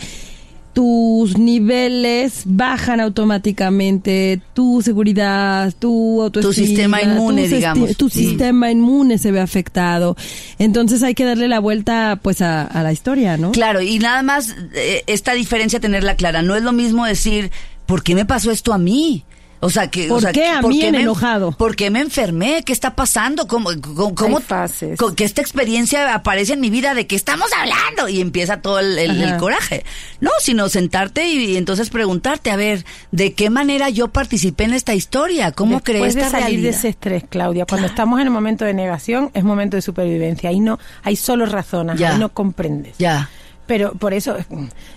tus 0.71 1.37
niveles 1.37 2.43
bajan 2.45 2.99
automáticamente, 2.99 4.41
tu 4.53 4.81
seguridad, 4.81 5.73
tu 5.77 6.21
autoestima, 6.21 6.53
sistema 6.67 7.01
inmune, 7.01 7.47
tu 7.49 7.55
digamos. 7.55 7.97
Tu 7.97 8.05
Mm. 8.05 8.09
sistema 8.09 8.71
inmune 8.71 9.17
se 9.17 9.31
ve 9.31 9.39
afectado. 9.39 10.15
Entonces 10.59 11.03
hay 11.03 11.13
que 11.15 11.25
darle 11.25 11.47
la 11.47 11.59
vuelta 11.59 12.19
pues 12.21 12.41
a, 12.41 12.63
a 12.63 12.83
la 12.83 12.93
historia, 12.93 13.37
¿no? 13.37 13.51
Claro, 13.51 13.81
y 13.81 13.99
nada 13.99 14.23
más 14.23 14.55
eh, 14.73 15.03
esta 15.07 15.33
diferencia 15.33 15.79
tenerla 15.79 16.15
clara. 16.15 16.41
No 16.41 16.55
es 16.55 16.63
lo 16.63 16.71
mismo 16.71 17.05
decir, 17.05 17.51
¿por 17.85 18.01
qué 18.01 18.15
me 18.15 18.25
pasó 18.25 18.49
esto 18.49 18.73
a 18.73 18.77
mí? 18.77 19.23
O 19.65 19.69
sea, 19.69 19.89
que, 19.89 20.07
¿Por 20.09 20.17
o 20.17 20.21
sea, 20.21 20.33
qué 20.33 20.45
a 20.47 20.61
mí 20.61 20.81
en 20.83 20.91
me, 20.91 21.01
enojado? 21.01 21.53
¿Por 21.53 21.75
qué 21.77 21.89
me 21.89 22.01
enfermé? 22.01 22.63
¿Qué 22.65 22.73
está 22.73 22.95
pasando? 22.95 23.47
¿Cómo, 23.47 23.69
cómo, 23.81 24.13
cómo- 24.13 24.39
fases. 24.41 24.99
que 25.15 25.23
esta 25.23 25.39
experiencia 25.41 26.13
aparece 26.13 26.53
en 26.53 26.59
mi 26.59 26.69
vida 26.69 26.93
de 26.93 27.07
que 27.07 27.15
estamos 27.15 27.47
hablando 27.57 28.09
y 28.09 28.19
empieza 28.19 28.61
todo 28.61 28.79
el, 28.79 28.97
el- 28.99 29.21
el 29.23 29.29
Ajá. 29.29 29.37
coraje? 29.37 29.85
No, 30.19 30.31
sino 30.41 30.67
sentarte 30.67 31.27
y, 31.27 31.45
y 31.51 31.55
entonces 31.57 31.89
preguntarte, 31.89 32.51
a 32.51 32.57
ver, 32.57 32.83
¿de 33.11 33.33
qué 33.33 33.49
manera 33.49 33.89
yo 33.89 34.09
participé 34.09 34.65
en 34.65 34.73
esta 34.73 34.93
historia? 34.95 35.53
¿Cómo 35.53 35.79
creé 35.81 35.97
Después 36.01 36.15
de 36.15 36.21
esta 36.21 36.31
salir 36.31 36.45
realidad? 36.57 36.71
de 36.71 36.77
ese 36.77 36.87
estrés, 36.89 37.23
Claudia, 37.29 37.65
cuando 37.65 37.87
estamos 37.87 38.19
en 38.19 38.27
el 38.27 38.33
momento 38.33 38.65
de 38.65 38.73
negación, 38.73 39.31
es 39.33 39.45
momento 39.45 39.77
de 39.77 39.81
supervivencia. 39.81 40.49
Ahí 40.49 40.59
no, 40.59 40.77
ahí 41.03 41.15
solo 41.15 41.45
razonas, 41.45 41.97
Ya. 41.97 42.11
ahí 42.13 42.19
no 42.19 42.29
comprendes. 42.33 42.97
Ya. 42.97 43.29
Pero 43.65 43.93
por 43.93 44.13
eso, 44.13 44.35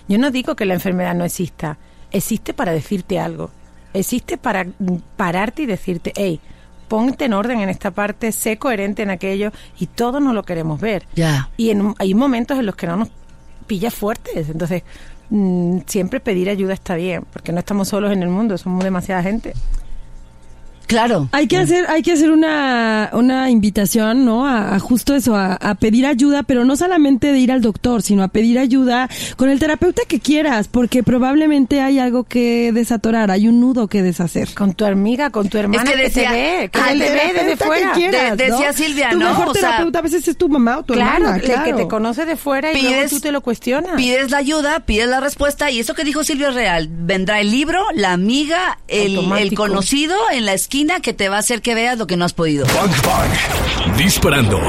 yo 0.09 0.17
no 0.17 0.29
digo 0.29 0.57
que 0.57 0.65
la 0.65 0.73
enfermedad 0.73 1.15
no 1.15 1.23
exista. 1.23 1.77
Existe 2.11 2.53
para 2.53 2.73
decirte 2.73 3.17
algo. 3.17 3.49
Existe 3.97 4.37
para 4.37 4.65
pararte 5.15 5.63
y 5.63 5.65
decirte, 5.65 6.13
hey, 6.15 6.39
ponte 6.87 7.25
en 7.25 7.33
orden 7.33 7.59
en 7.59 7.69
esta 7.69 7.91
parte, 7.91 8.31
sé 8.31 8.57
coherente 8.57 9.03
en 9.03 9.09
aquello, 9.09 9.51
y 9.79 9.87
todos 9.87 10.21
no 10.21 10.33
lo 10.33 10.43
queremos 10.43 10.79
ver. 10.79 11.05
Ya. 11.15 11.49
Y 11.57 11.71
en, 11.71 11.93
hay 11.97 12.13
momentos 12.13 12.59
en 12.59 12.65
los 12.65 12.75
que 12.75 12.87
no 12.87 12.97
nos 12.97 13.09
pilla 13.65 13.91
fuertes. 13.91 14.49
Entonces, 14.49 14.83
mm, 15.29 15.79
siempre 15.85 16.19
pedir 16.19 16.49
ayuda 16.49 16.73
está 16.73 16.95
bien, 16.95 17.25
porque 17.31 17.51
no 17.51 17.59
estamos 17.59 17.89
solos 17.89 18.11
en 18.11 18.23
el 18.23 18.29
mundo, 18.29 18.57
somos 18.57 18.83
demasiada 18.83 19.23
gente. 19.23 19.53
Claro. 20.87 21.29
Hay 21.33 21.47
que 21.47 21.57
hacer, 21.57 21.85
hay 21.89 22.01
que 22.01 22.13
hacer 22.13 22.31
una, 22.31 23.09
una 23.13 23.49
invitación, 23.49 24.25
¿no? 24.25 24.47
A, 24.47 24.75
a 24.75 24.79
justo 24.79 25.13
eso, 25.15 25.35
a, 25.35 25.53
a 25.55 25.75
pedir 25.75 26.05
ayuda, 26.05 26.43
pero 26.43 26.65
no 26.65 26.75
solamente 26.75 27.31
de 27.31 27.39
ir 27.39 27.51
al 27.51 27.61
doctor, 27.61 28.01
sino 28.01 28.23
a 28.23 28.29
pedir 28.29 28.57
ayuda 28.57 29.09
con 29.35 29.49
el 29.49 29.59
terapeuta 29.59 30.03
que 30.07 30.19
quieras, 30.19 30.67
porque 30.69 31.03
probablemente 31.03 31.81
hay 31.81 31.99
algo 31.99 32.23
que 32.23 32.71
desatorar, 32.73 33.31
hay 33.31 33.47
un 33.47 33.59
nudo 33.59 33.87
que 33.87 34.01
deshacer. 34.01 34.49
Con 34.55 34.73
tu 34.73 34.85
amiga, 34.85 35.29
con 35.29 35.49
tu 35.49 35.57
hermana 35.57 35.83
que 35.83 35.97
que, 35.97 36.03
decía- 36.03 36.29
te 36.31 36.35
ve, 36.35 36.69
que 36.71 36.79
te 36.79 37.11
ve 37.11 37.33
desde 37.33 37.57
fuera. 37.57 37.91
que 37.91 37.99
quieras, 37.99 38.37
De- 38.37 38.45
decía 38.49 38.67
¿no? 38.67 38.73
Silvia, 38.73 39.09
tu 39.09 39.19
¿no? 39.19 39.29
mejor 39.29 39.49
O 39.49 39.53
sea, 39.53 39.61
terapeuta 39.61 39.99
a 39.99 40.01
veces 40.01 40.27
es 40.27 40.37
tu 40.37 40.47
mamá 40.47 40.77
o 40.77 40.83
tu 40.83 40.93
Claro, 40.93 41.17
hermana, 41.25 41.35
el 41.35 41.41
claro. 41.41 41.63
que 41.65 41.73
te 41.83 41.87
conoce 41.89 42.25
de 42.25 42.35
fuera 42.37 42.71
y 42.71 42.81
luego 42.81 43.09
tú 43.09 43.19
te 43.19 43.31
lo 43.33 43.41
cuestionas. 43.41 43.91
Pides 43.97 44.31
la 44.31 44.37
ayuda, 44.37 44.79
pides 44.85 45.07
la 45.07 45.19
respuesta 45.19 45.69
y 45.69 45.79
eso 45.79 45.93
que 45.95 46.03
dijo 46.05 46.23
Silvia 46.23 46.47
es 46.49 46.55
real. 46.55 46.87
Vendrá 46.89 47.41
el 47.41 47.51
libro, 47.51 47.81
la 47.93 48.13
amiga, 48.13 48.79
el, 48.87 49.17
Automático. 49.17 49.65
el 49.65 49.69
conocido 49.71 50.15
en 50.31 50.45
la 50.45 50.53
esquina 50.53 50.76
que 51.01 51.13
te 51.13 51.27
va 51.27 51.37
a 51.37 51.39
hacer 51.39 51.61
que 51.61 51.73
veas 51.73 51.97
lo 51.97 52.05
que 52.05 52.17
no 52.17 52.25
has 52.25 52.33
podido. 52.33 52.65
Bang 52.67 52.91
Bang. 53.03 53.97
Disparando. 53.97 54.59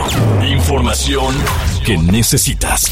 Información 0.43 1.35
que 1.85 1.99
necesitas. 1.99 2.87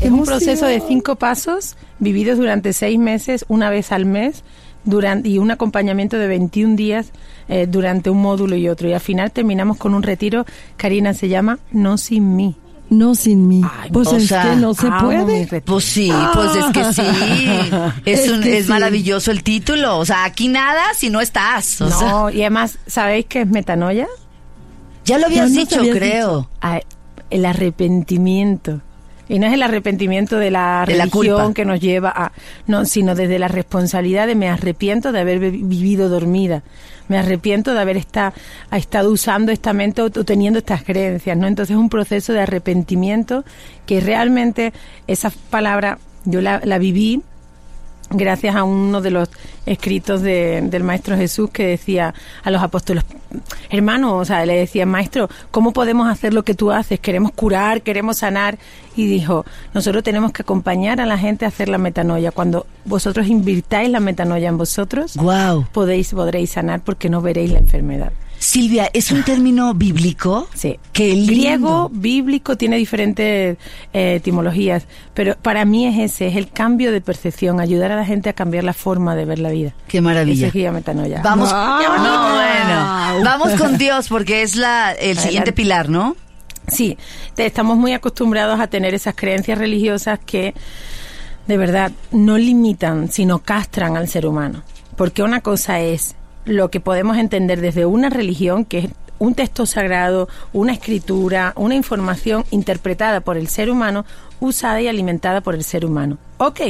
Es 0.00 0.10
un 0.10 0.24
proceso 0.24 0.66
de 0.66 0.80
cinco 0.80 1.16
pasos 1.16 1.76
vividos 1.98 2.38
durante 2.38 2.72
seis 2.72 2.98
meses, 2.98 3.44
una 3.48 3.68
vez 3.68 3.92
al 3.92 4.06
mes, 4.06 4.42
durante, 4.84 5.28
y 5.28 5.38
un 5.38 5.50
acompañamiento 5.50 6.16
de 6.16 6.26
21 6.28 6.76
días 6.76 7.12
eh, 7.48 7.66
durante 7.68 8.08
un 8.08 8.22
módulo 8.22 8.56
y 8.56 8.68
otro. 8.68 8.88
Y 8.88 8.94
al 8.94 9.00
final 9.00 9.32
terminamos 9.32 9.76
con 9.76 9.94
un 9.94 10.02
retiro, 10.02 10.46
Karina, 10.78 11.12
se 11.12 11.28
llama 11.28 11.58
No 11.72 11.98
Sin 11.98 12.36
Mí. 12.36 12.56
No 12.92 13.14
sin 13.14 13.48
mí. 13.48 13.62
Ay, 13.64 13.90
pues 13.90 14.06
o 14.08 14.16
es 14.16 14.28
sea, 14.28 14.42
que 14.42 14.56
no 14.56 14.74
se 14.74 14.90
mi 14.90 15.00
puede. 15.00 15.62
Pues 15.62 15.84
sí, 15.84 16.12
pues 16.34 16.50
es 16.56 16.64
que 16.66 16.92
sí. 16.92 17.02
Es, 18.04 18.20
Es 18.26 18.30
un- 18.30 18.42
que 18.42 18.58
es 18.58 18.66
sí. 18.66 18.70
maravilloso 18.70 19.30
el 19.30 19.42
título. 19.42 19.98
O 19.98 20.04
sea, 20.04 20.24
aquí 20.24 20.48
nada 20.48 20.82
si 20.94 21.08
no 21.08 21.22
estás. 21.22 21.80
O 21.80 21.88
sea, 21.90 22.10
No, 22.10 22.28
y 22.30 22.42
además, 22.42 22.78
¿sabéis 22.86 23.24
qué 23.30 23.40
es 23.42 23.46
metanoia? 23.48 24.06
ya 25.06 25.16
lo 25.18 25.26
habías 25.26 25.52
dicho, 25.52 25.78
habías 25.80 25.96
creo. 25.96 26.48
Ah, 26.60 26.80
el 27.30 27.44
arrepentimiento. 27.46 28.82
Y 29.28 29.38
no 29.38 29.46
es 29.46 29.52
el 29.54 29.62
arrepentimiento 29.62 30.36
de 30.38 30.50
la 30.50 30.84
De 30.86 30.94
religión 30.94 31.54
que 31.54 31.64
nos 31.64 31.80
lleva 31.80 32.12
a... 32.14 32.32
No, 32.66 32.84
sino 32.84 33.14
desde 33.14 33.38
la 33.38 33.48
responsabilidad 33.48 34.26
de 34.26 34.34
me 34.34 34.48
arrepiento 34.48 35.12
de 35.12 35.20
haber 35.20 35.38
vi- 35.38 35.62
vivido 35.62 36.08
dormida. 36.08 36.62
Me 37.08 37.18
arrepiento 37.18 37.72
de 37.72 37.80
haber 37.80 37.96
esta- 37.96 38.32
ha 38.70 38.76
estado 38.78 39.10
usando 39.10 39.52
esta 39.52 39.72
mente 39.72 40.02
o, 40.02 40.06
o 40.06 40.10
teniendo 40.24 40.58
estas 40.58 40.82
creencias, 40.82 41.36
¿no? 41.36 41.46
Entonces 41.46 41.74
es 41.74 41.80
un 41.80 41.88
proceso 41.88 42.32
de 42.32 42.40
arrepentimiento 42.40 43.44
que 43.86 44.00
realmente 44.00 44.72
esa 45.06 45.30
palabra 45.50 45.98
yo 46.24 46.40
la, 46.40 46.60
la 46.64 46.78
viví 46.78 47.22
gracias 48.16 48.54
a 48.56 48.64
uno 48.64 49.00
de 49.00 49.10
los 49.10 49.28
escritos 49.66 50.22
de- 50.22 50.60
del 50.62 50.82
Maestro 50.84 51.16
Jesús 51.16 51.50
que 51.50 51.66
decía 51.66 52.14
a 52.42 52.50
los 52.50 52.62
apóstoles, 52.62 53.04
hermano, 53.70 54.16
o 54.16 54.24
sea, 54.24 54.44
le 54.46 54.56
decía, 54.56 54.86
Maestro, 54.86 55.28
¿cómo 55.50 55.72
podemos 55.72 56.08
hacer 56.08 56.34
lo 56.34 56.42
que 56.44 56.54
tú 56.54 56.70
haces? 56.72 57.00
Queremos 57.00 57.32
curar, 57.32 57.82
queremos 57.82 58.18
sanar. 58.18 58.58
Y 58.96 59.06
dijo, 59.06 59.44
nosotros 59.74 60.02
tenemos 60.02 60.32
que 60.32 60.42
acompañar 60.42 61.00
a 61.00 61.06
la 61.06 61.16
gente 61.18 61.44
a 61.44 61.48
hacer 61.48 61.68
la 61.68 61.78
metanoia. 61.78 62.30
Cuando 62.30 62.66
vosotros 62.84 63.26
invirtáis 63.28 63.88
la 63.90 64.00
metanoia 64.00 64.48
en 64.48 64.58
vosotros, 64.58 65.16
Wow. 65.16 65.66
podéis, 65.72 66.10
podréis 66.12 66.50
sanar 66.50 66.80
porque 66.80 67.08
no 67.08 67.22
veréis 67.22 67.50
la 67.52 67.58
enfermedad. 67.60 68.12
Silvia, 68.42 68.90
¿es 68.92 69.12
un 69.12 69.22
término 69.22 69.72
bíblico? 69.72 70.48
Sí. 70.52 70.76
Lindo. 70.96 71.32
Griego, 71.32 71.88
bíblico, 71.92 72.56
tiene 72.56 72.76
diferentes 72.76 73.56
eh, 73.92 74.14
etimologías, 74.16 74.84
pero 75.14 75.36
para 75.36 75.64
mí 75.64 75.86
es 75.86 76.12
ese, 76.12 76.26
es 76.26 76.34
el 76.34 76.50
cambio 76.50 76.90
de 76.90 77.00
percepción, 77.00 77.60
ayudar 77.60 77.92
a 77.92 77.96
la 77.96 78.04
gente 78.04 78.28
a 78.28 78.32
cambiar 78.32 78.64
la 78.64 78.72
forma 78.74 79.14
de 79.14 79.26
ver 79.26 79.38
la 79.38 79.50
vida. 79.50 79.74
Qué 79.86 80.00
maravilla. 80.00 80.34
Ese 80.34 80.46
es 80.48 80.52
guía 80.54 80.72
metanoia. 80.72 81.20
Vamos, 81.22 81.50
Wow. 81.52 81.60
no, 81.98 82.32
bueno, 82.34 83.24
vamos 83.24 83.52
con 83.60 83.78
Dios 83.78 84.08
porque 84.08 84.42
es 84.42 84.56
la 84.56 84.90
el 84.90 85.16
siguiente 85.18 85.52
pilar, 85.52 85.88
¿no? 85.88 86.16
Sí, 86.66 86.98
estamos 87.36 87.76
muy 87.76 87.92
acostumbrados 87.92 88.58
a 88.58 88.66
tener 88.66 88.92
esas 88.92 89.14
creencias 89.14 89.56
religiosas 89.56 90.18
que 90.18 90.52
de 91.46 91.56
verdad 91.56 91.92
no 92.10 92.38
limitan, 92.38 93.08
sino 93.10 93.38
castran 93.38 93.96
al 93.96 94.08
ser 94.08 94.26
humano. 94.26 94.64
Porque 94.96 95.22
una 95.22 95.40
cosa 95.42 95.78
es 95.80 96.16
lo 96.44 96.70
que 96.70 96.80
podemos 96.80 97.16
entender 97.16 97.60
desde 97.60 97.86
una 97.86 98.10
religión, 98.10 98.64
que 98.64 98.78
es 98.78 98.88
un 99.18 99.34
texto 99.34 99.66
sagrado, 99.66 100.28
una 100.52 100.72
escritura, 100.72 101.52
una 101.54 101.76
información 101.76 102.44
interpretada 102.50 103.20
por 103.20 103.36
el 103.36 103.46
ser 103.46 103.70
humano, 103.70 104.04
usada 104.40 104.80
y 104.80 104.88
alimentada 104.88 105.42
por 105.42 105.54
el 105.54 105.62
ser 105.62 105.86
humano. 105.86 106.18
Ok, 106.38 106.60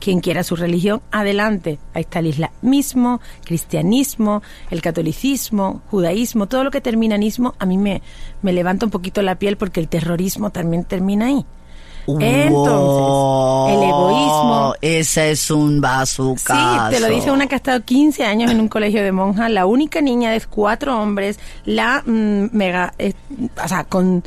quien 0.00 0.18
quiera 0.18 0.42
su 0.42 0.56
religión, 0.56 1.02
adelante. 1.12 1.78
Ahí 1.94 2.00
está 2.00 2.18
el 2.18 2.26
islamismo, 2.26 3.20
cristianismo, 3.44 4.42
el 4.70 4.82
catolicismo, 4.82 5.82
judaísmo, 5.88 6.48
todo 6.48 6.64
lo 6.64 6.72
que 6.72 6.80
termina 6.80 7.14
en 7.14 7.22
ismo, 7.22 7.54
a 7.60 7.66
mí 7.66 7.78
me, 7.78 8.02
me 8.42 8.52
levanta 8.52 8.86
un 8.86 8.90
poquito 8.90 9.22
la 9.22 9.36
piel 9.36 9.56
porque 9.56 9.78
el 9.78 9.86
terrorismo 9.86 10.50
también 10.50 10.82
termina 10.82 11.26
ahí. 11.26 11.46
Entonces, 12.06 13.74
el 13.76 13.82
egoísmo. 13.82 14.74
Ese 14.80 15.32
es 15.32 15.50
un 15.50 15.80
bazookazo. 15.80 16.90
Sí, 16.90 16.94
te 16.94 17.00
lo 17.00 17.08
dice 17.08 17.30
una 17.30 17.46
que 17.46 17.54
ha 17.54 17.56
estado 17.56 17.82
15 17.82 18.24
años 18.24 18.50
en 18.50 18.60
un 18.60 18.68
colegio 18.68 19.02
de 19.02 19.12
monjas, 19.12 19.50
la 19.50 19.66
única 19.66 20.00
niña 20.00 20.30
de 20.30 20.40
cuatro 20.40 21.00
hombres, 21.00 21.38
la 21.64 22.02
mm, 22.04 22.56
mega, 22.56 22.94
eh, 22.98 23.12
o 23.62 23.68
sea, 23.68 23.84
con 23.84 24.24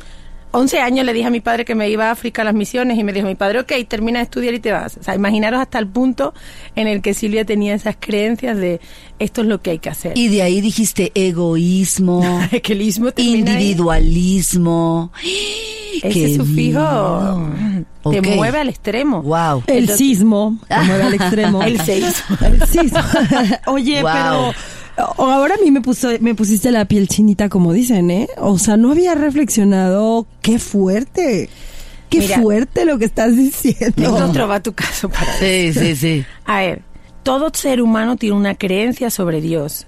11 0.54 0.78
años 0.80 1.04
le 1.04 1.12
dije 1.12 1.26
a 1.26 1.30
mi 1.30 1.40
padre 1.40 1.64
que 1.64 1.74
me 1.74 1.90
iba 1.90 2.08
a 2.08 2.10
África 2.12 2.42
a 2.42 2.44
las 2.44 2.54
misiones 2.54 2.96
y 2.98 3.04
me 3.04 3.12
dijo 3.12 3.26
mi 3.26 3.34
padre, 3.34 3.60
ok, 3.60 3.72
termina 3.88 4.20
de 4.20 4.24
estudiar 4.24 4.54
y 4.54 4.60
te 4.60 4.70
vas. 4.72 4.96
O 4.98 5.02
sea, 5.02 5.14
imaginaros 5.14 5.60
hasta 5.60 5.78
el 5.78 5.86
punto 5.88 6.32
en 6.76 6.86
el 6.88 7.02
que 7.02 7.12
Silvia 7.12 7.44
tenía 7.44 7.74
esas 7.74 7.96
creencias 7.98 8.56
de 8.56 8.80
esto 9.18 9.40
es 9.42 9.46
lo 9.48 9.60
que 9.62 9.70
hay 9.70 9.78
que 9.80 9.90
hacer. 9.90 10.12
Y 10.16 10.28
de 10.28 10.42
ahí 10.42 10.60
dijiste 10.60 11.10
egoísmo, 11.14 12.22
que 12.62 12.72
el 12.72 12.82
ismo 12.82 13.10
termina 13.12 13.52
ahí. 13.52 13.56
individualismo. 13.62 15.12
Ese 16.02 16.08
Qué 16.10 16.34
sufijo 16.36 17.50
te 18.10 18.20
mueve 18.20 18.58
al 18.60 18.68
extremo. 18.68 19.22
Wow. 19.22 19.62
El 19.68 19.78
Entonces- 19.84 19.96
sismo, 19.98 20.58
como 20.68 20.92
era 20.94 21.06
al 21.06 21.14
extremo. 21.14 21.62
El 21.62 21.80
seísmo. 21.80 22.36
El 22.42 22.66
sismo. 22.68 22.98
Oye, 23.66 24.02
Wow. 24.02 24.12
pero 24.12 24.52
ahora 24.96 25.54
a 25.54 25.58
mí 25.64 25.70
me, 25.70 25.80
puso, 25.80 26.08
me 26.20 26.34
pusiste 26.34 26.70
la 26.70 26.84
piel 26.84 27.08
chinita, 27.08 27.48
como 27.48 27.72
dicen, 27.72 28.10
¿eh? 28.10 28.28
O 28.38 28.58
sea, 28.58 28.76
no 28.76 28.92
había 28.92 29.14
reflexionado. 29.14 30.26
¡Qué 30.42 30.58
fuerte! 30.58 31.48
¡Qué 32.10 32.18
Mira. 32.20 32.40
fuerte 32.40 32.84
lo 32.84 32.98
que 32.98 33.06
estás 33.06 33.36
diciendo! 33.36 33.94
Nosotros 33.96 34.48
va 34.48 34.60
tu 34.60 34.72
caso 34.72 35.08
para 35.08 35.32
Sí, 35.38 35.72
sí, 35.72 35.96
sí. 35.96 36.24
A 36.44 36.60
ver, 36.60 36.82
todo 37.22 37.50
ser 37.52 37.82
humano 37.82 38.16
tiene 38.16 38.36
una 38.36 38.54
creencia 38.54 39.10
sobre 39.10 39.40
Dios. 39.40 39.86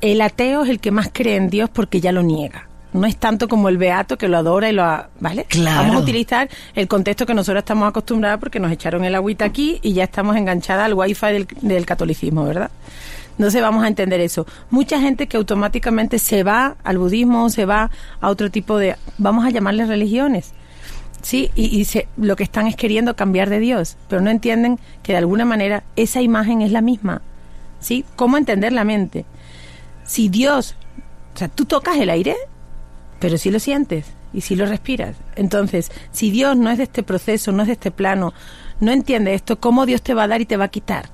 El 0.00 0.20
ateo 0.20 0.62
es 0.62 0.70
el 0.70 0.78
que 0.78 0.92
más 0.92 1.08
cree 1.12 1.36
en 1.36 1.50
Dios 1.50 1.68
porque 1.72 2.00
ya 2.00 2.12
lo 2.12 2.22
niega. 2.22 2.68
No 2.92 3.06
es 3.06 3.16
tanto 3.16 3.48
como 3.48 3.68
el 3.68 3.76
beato 3.76 4.16
que 4.16 4.28
lo 4.28 4.38
adora 4.38 4.70
y 4.70 4.72
lo... 4.72 4.84
a- 4.84 5.08
¿Vale? 5.20 5.44
Claro. 5.44 5.82
Vamos 5.82 5.96
a 5.96 5.98
utilizar 6.00 6.48
el 6.74 6.86
contexto 6.88 7.26
que 7.26 7.34
nosotros 7.34 7.62
estamos 7.62 7.88
acostumbrados 7.88 8.38
porque 8.40 8.60
nos 8.60 8.70
echaron 8.72 9.04
el 9.04 9.14
agüita 9.14 9.44
aquí 9.44 9.78
y 9.82 9.92
ya 9.92 10.04
estamos 10.04 10.36
enganchadas 10.36 10.84
al 10.86 10.94
wifi 10.94 11.26
del, 11.26 11.48
del 11.60 11.84
catolicismo, 11.84 12.44
¿verdad? 12.44 12.70
Entonces 13.38 13.62
vamos 13.62 13.84
a 13.84 13.88
entender 13.88 14.20
eso. 14.20 14.46
Mucha 14.70 15.00
gente 15.00 15.28
que 15.28 15.36
automáticamente 15.36 16.18
se 16.18 16.42
va 16.42 16.76
al 16.82 16.98
budismo, 16.98 17.48
se 17.50 17.64
va 17.64 17.90
a 18.20 18.30
otro 18.30 18.50
tipo 18.50 18.76
de... 18.78 18.96
Vamos 19.16 19.44
a 19.46 19.50
llamarles 19.50 19.86
religiones. 19.88 20.52
Sí, 21.22 21.50
y, 21.54 21.84
se- 21.84 22.08
lo 22.16 22.34
que 22.36 22.42
están 22.44 22.66
es 22.66 22.74
queriendo 22.76 23.14
cambiar 23.16 23.48
de 23.48 23.60
Dios, 23.60 23.96
pero 24.08 24.20
no 24.20 24.30
entienden 24.30 24.78
que 25.02 25.12
de 25.12 25.18
alguna 25.18 25.44
manera 25.44 25.84
esa 25.96 26.20
imagen 26.20 26.62
es 26.62 26.72
la 26.72 26.80
misma. 26.80 27.22
¿Sí? 27.80 28.04
¿Cómo 28.16 28.36
entender 28.38 28.72
la 28.72 28.82
mente? 28.84 29.24
Si 30.04 30.28
Dios, 30.28 30.74
o 31.34 31.38
sea, 31.38 31.46
tú 31.48 31.64
tocas 31.64 31.96
el 31.98 32.10
aire, 32.10 32.34
pero 33.20 33.38
sí 33.38 33.50
lo 33.52 33.60
sientes 33.60 34.06
y 34.32 34.40
sí 34.40 34.56
lo 34.56 34.66
respiras. 34.66 35.14
Entonces, 35.36 35.92
si 36.10 36.30
Dios 36.32 36.56
no 36.56 36.70
es 36.70 36.78
de 36.78 36.84
este 36.84 37.04
proceso, 37.04 37.52
no 37.52 37.62
es 37.62 37.68
de 37.68 37.74
este 37.74 37.90
plano, 37.92 38.32
no 38.80 38.90
entiende 38.90 39.34
esto, 39.34 39.60
¿cómo 39.60 39.86
Dios 39.86 40.02
te 40.02 40.14
va 40.14 40.24
a 40.24 40.28
dar 40.28 40.40
y 40.40 40.46
te 40.46 40.56
va 40.56 40.64
a 40.64 40.68
quitar? 40.68 41.10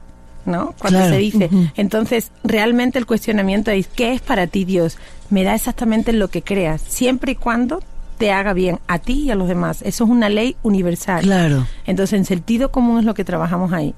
¿No? 0.46 0.74
Cuando 0.78 0.98
Claro. 1.00 1.14
se 1.14 1.18
dice. 1.18 1.50
Entonces, 1.76 2.30
realmente 2.42 2.98
el 2.98 3.06
cuestionamiento 3.06 3.70
es, 3.70 3.86
¿qué 3.88 4.12
es 4.12 4.20
para 4.20 4.46
ti 4.46 4.64
Dios? 4.64 4.98
Me 5.30 5.42
da 5.44 5.54
exactamente 5.54 6.12
lo 6.12 6.28
que 6.28 6.42
creas, 6.42 6.80
siempre 6.80 7.32
y 7.32 7.36
cuando 7.36 7.82
te 8.18 8.30
haga 8.30 8.52
bien 8.52 8.78
a 8.86 8.98
ti 8.98 9.24
y 9.24 9.30
a 9.30 9.34
los 9.34 9.48
demás. 9.48 9.82
Eso 9.82 10.04
es 10.04 10.10
una 10.10 10.28
ley 10.28 10.56
universal. 10.62 11.22
Claro. 11.22 11.66
Entonces, 11.86 12.18
en 12.18 12.24
sentido 12.24 12.70
común 12.70 12.98
es 13.00 13.04
lo 13.04 13.14
que 13.14 13.24
trabajamos 13.24 13.72
ahí. 13.72 13.94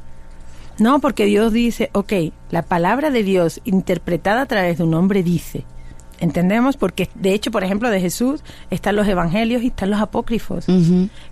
No, 0.78 1.00
porque 1.00 1.24
Dios 1.24 1.52
dice, 1.52 1.90
ok, 1.92 2.12
la 2.50 2.62
palabra 2.62 3.10
de 3.10 3.22
Dios 3.22 3.60
interpretada 3.64 4.42
a 4.42 4.46
través 4.46 4.78
de 4.78 4.84
un 4.84 4.94
hombre 4.94 5.22
dice. 5.22 5.64
¿Entendemos? 6.18 6.76
Porque 6.76 7.08
de 7.14 7.34
hecho, 7.34 7.50
por 7.50 7.62
ejemplo, 7.64 7.90
de 7.90 8.00
Jesús 8.00 8.42
están 8.70 8.96
los 8.96 9.06
evangelios 9.06 9.62
y 9.62 9.68
están 9.68 9.90
los 9.90 10.00
apócrifos. 10.00 10.66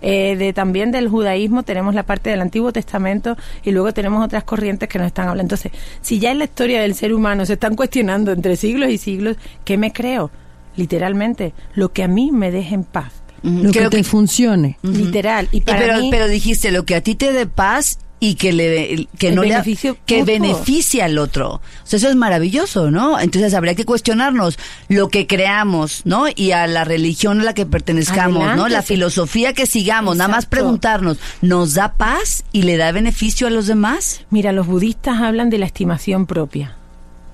Eh, 0.01 0.35
de 0.35 0.53
también 0.53 0.91
del 0.91 1.07
judaísmo 1.07 1.63
tenemos 1.63 1.95
la 1.95 2.03
parte 2.03 2.29
del 2.29 2.41
Antiguo 2.41 2.71
Testamento 2.71 3.35
y 3.63 3.71
luego 3.71 3.93
tenemos 3.93 4.23
otras 4.23 4.43
corrientes 4.43 4.87
que 4.87 4.99
nos 4.99 5.07
están 5.07 5.27
hablando. 5.27 5.55
Entonces, 5.55 5.71
si 6.01 6.19
ya 6.19 6.31
en 6.31 6.39
la 6.39 6.45
historia 6.45 6.81
del 6.81 6.95
ser 6.95 7.13
humano 7.13 7.45
se 7.45 7.53
están 7.53 7.75
cuestionando 7.75 8.31
entre 8.31 8.55
siglos 8.55 8.89
y 8.89 8.97
siglos, 8.97 9.37
¿qué 9.63 9.77
me 9.77 9.91
creo? 9.91 10.31
Literalmente, 10.75 11.53
lo 11.73 11.91
que 11.91 12.03
a 12.03 12.07
mí 12.07 12.31
me 12.31 12.51
deje 12.51 12.75
en 12.75 12.83
paz. 12.83 13.13
Lo 13.41 13.71
Creo 13.71 13.89
que 13.89 13.97
te 13.97 14.03
funcione. 14.03 14.77
Literal. 14.81 15.47
Y 15.51 15.57
Y 15.57 15.61
para 15.61 15.79
pero, 15.79 15.99
mí, 15.99 16.09
pero 16.09 16.27
dijiste 16.27 16.71
lo 16.71 16.83
que 16.83 16.95
a 16.95 17.01
ti 17.01 17.15
te 17.15 17.31
dé 17.31 17.45
paz 17.45 17.99
y 18.19 18.35
que 18.35 18.53
le 18.53 19.07
que 19.17 19.29
El 19.29 19.35
no 19.35 19.43
le 19.43 19.61
que 20.05 20.23
beneficie 20.23 21.03
al 21.03 21.17
otro. 21.17 21.55
O 21.55 21.61
sea, 21.83 21.97
eso 21.97 22.09
es 22.09 22.15
maravilloso, 22.15 22.89
¿no? 22.89 23.19
Entonces 23.19 23.53
habría 23.53 23.75
que 23.75 23.85
cuestionarnos 23.85 24.57
lo 24.87 25.09
que 25.09 25.27
creamos, 25.27 26.01
¿no? 26.05 26.25
Y 26.33 26.51
a 26.51 26.65
la 26.67 26.85
religión 26.85 27.41
a 27.41 27.43
la 27.43 27.53
que 27.53 27.65
pertenezcamos, 27.65 28.55
¿no? 28.55 28.67
La 28.67 28.81
filosofía 28.81 29.53
que 29.53 29.65
sigamos, 29.65 30.17
nada 30.17 30.29
más 30.29 30.45
preguntarnos, 30.45 31.19
¿nos 31.41 31.73
da 31.73 31.93
paz 31.93 32.43
y 32.51 32.63
le 32.63 32.77
da 32.77 32.91
beneficio 32.91 33.47
a 33.47 33.49
los 33.49 33.67
demás? 33.67 34.21
Mira, 34.29 34.51
los 34.51 34.67
budistas 34.67 35.21
hablan 35.21 35.49
de 35.49 35.57
la 35.57 35.65
estimación 35.65 36.25
propia. 36.25 36.75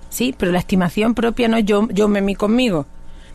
Sí, 0.09 0.35
pero 0.37 0.51
la 0.51 0.59
estimación 0.59 1.13
propia 1.13 1.47
no 1.47 1.57
es 1.57 1.65
yo, 1.65 1.87
yo 1.91 2.07
me 2.07 2.21
mí 2.21 2.35
conmigo. 2.35 2.85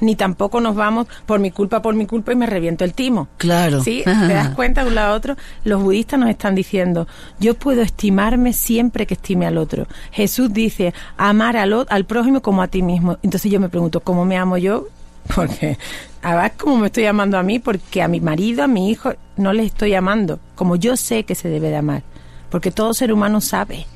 Ni 0.00 0.16
tampoco 0.16 0.60
nos 0.60 0.74
vamos 0.74 1.06
por 1.26 1.40
mi 1.40 1.50
culpa, 1.50 1.82
por 1.82 1.94
mi 1.94 2.06
culpa 2.06 2.32
y 2.32 2.36
me 2.36 2.46
reviento 2.46 2.84
el 2.84 2.94
timo. 2.94 3.28
Claro. 3.38 3.82
Sí, 3.82 4.02
te 4.04 4.34
das 4.34 4.50
cuenta 4.50 4.82
de 4.82 4.88
un 4.88 4.94
lado 4.94 5.14
a 5.14 5.16
otro. 5.16 5.36
Los 5.64 5.82
budistas 5.82 6.20
nos 6.20 6.30
están 6.30 6.54
diciendo, 6.54 7.06
yo 7.38 7.54
puedo 7.54 7.82
estimarme 7.82 8.52
siempre 8.52 9.06
que 9.06 9.14
estime 9.14 9.46
al 9.46 9.58
otro. 9.58 9.86
Jesús 10.12 10.52
dice, 10.52 10.94
amar 11.16 11.56
al, 11.56 11.86
al 11.88 12.04
prójimo 12.04 12.42
como 12.42 12.62
a 12.62 12.68
ti 12.68 12.82
mismo. 12.82 13.18
Entonces 13.22 13.50
yo 13.50 13.60
me 13.60 13.68
pregunto, 13.68 14.00
¿cómo 14.00 14.24
me 14.24 14.36
amo 14.36 14.56
yo? 14.56 14.88
Porque, 15.34 15.78
a 16.22 16.36
ver 16.36 16.52
cómo 16.56 16.76
me 16.76 16.86
estoy 16.86 17.06
amando 17.06 17.38
a 17.38 17.42
mí, 17.42 17.58
porque 17.58 18.00
a 18.00 18.08
mi 18.08 18.20
marido, 18.20 18.62
a 18.62 18.68
mi 18.68 18.90
hijo, 18.90 19.14
no 19.36 19.52
les 19.52 19.66
estoy 19.66 19.94
amando, 19.94 20.38
como 20.54 20.76
yo 20.76 20.96
sé 20.96 21.24
que 21.24 21.34
se 21.34 21.48
debe 21.48 21.68
de 21.70 21.76
amar. 21.76 22.02
Porque 22.50 22.70
todo 22.70 22.94
ser 22.94 23.12
humano 23.12 23.40
sabe. 23.40 23.86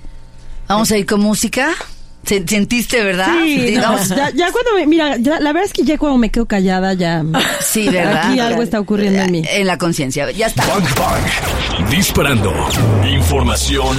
Vamos 0.67 0.91
a 0.91 0.99
ir 0.99 1.07
con 1.07 1.21
música. 1.21 1.71
Se- 2.25 2.47
¿Sentiste, 2.47 3.03
verdad? 3.03 3.29
Sí, 3.43 3.75
no, 3.77 3.99
ya, 4.05 4.31
ya 4.31 4.53
cuando 4.53 4.75
me, 4.77 4.87
mira, 4.87 5.17
ya- 5.17 5.41
la 5.41 5.53
verdad 5.53 5.65
es 5.65 5.73
que 5.73 5.83
ya 5.83 5.99
cuando 5.99 6.19
me 6.19 6.31
quedo 6.31 6.47
callada 6.47 6.95
ya. 6.95 7.25
Sí, 7.61 7.89
¿verdad? 7.89 8.31
Aquí 8.31 8.39
algo 8.41 8.63
está 8.63 8.79
ocurriendo 8.79 9.21
en 9.23 9.33
mí. 9.33 9.43
En 9.51 9.67
la 9.67 9.79
conciencia. 9.79 10.31
Ya 10.31 10.47
está. 10.47 10.65
Bang 10.67 10.85
Bang. 10.97 11.91
Disparando. 11.91 12.53
Información 13.11 13.97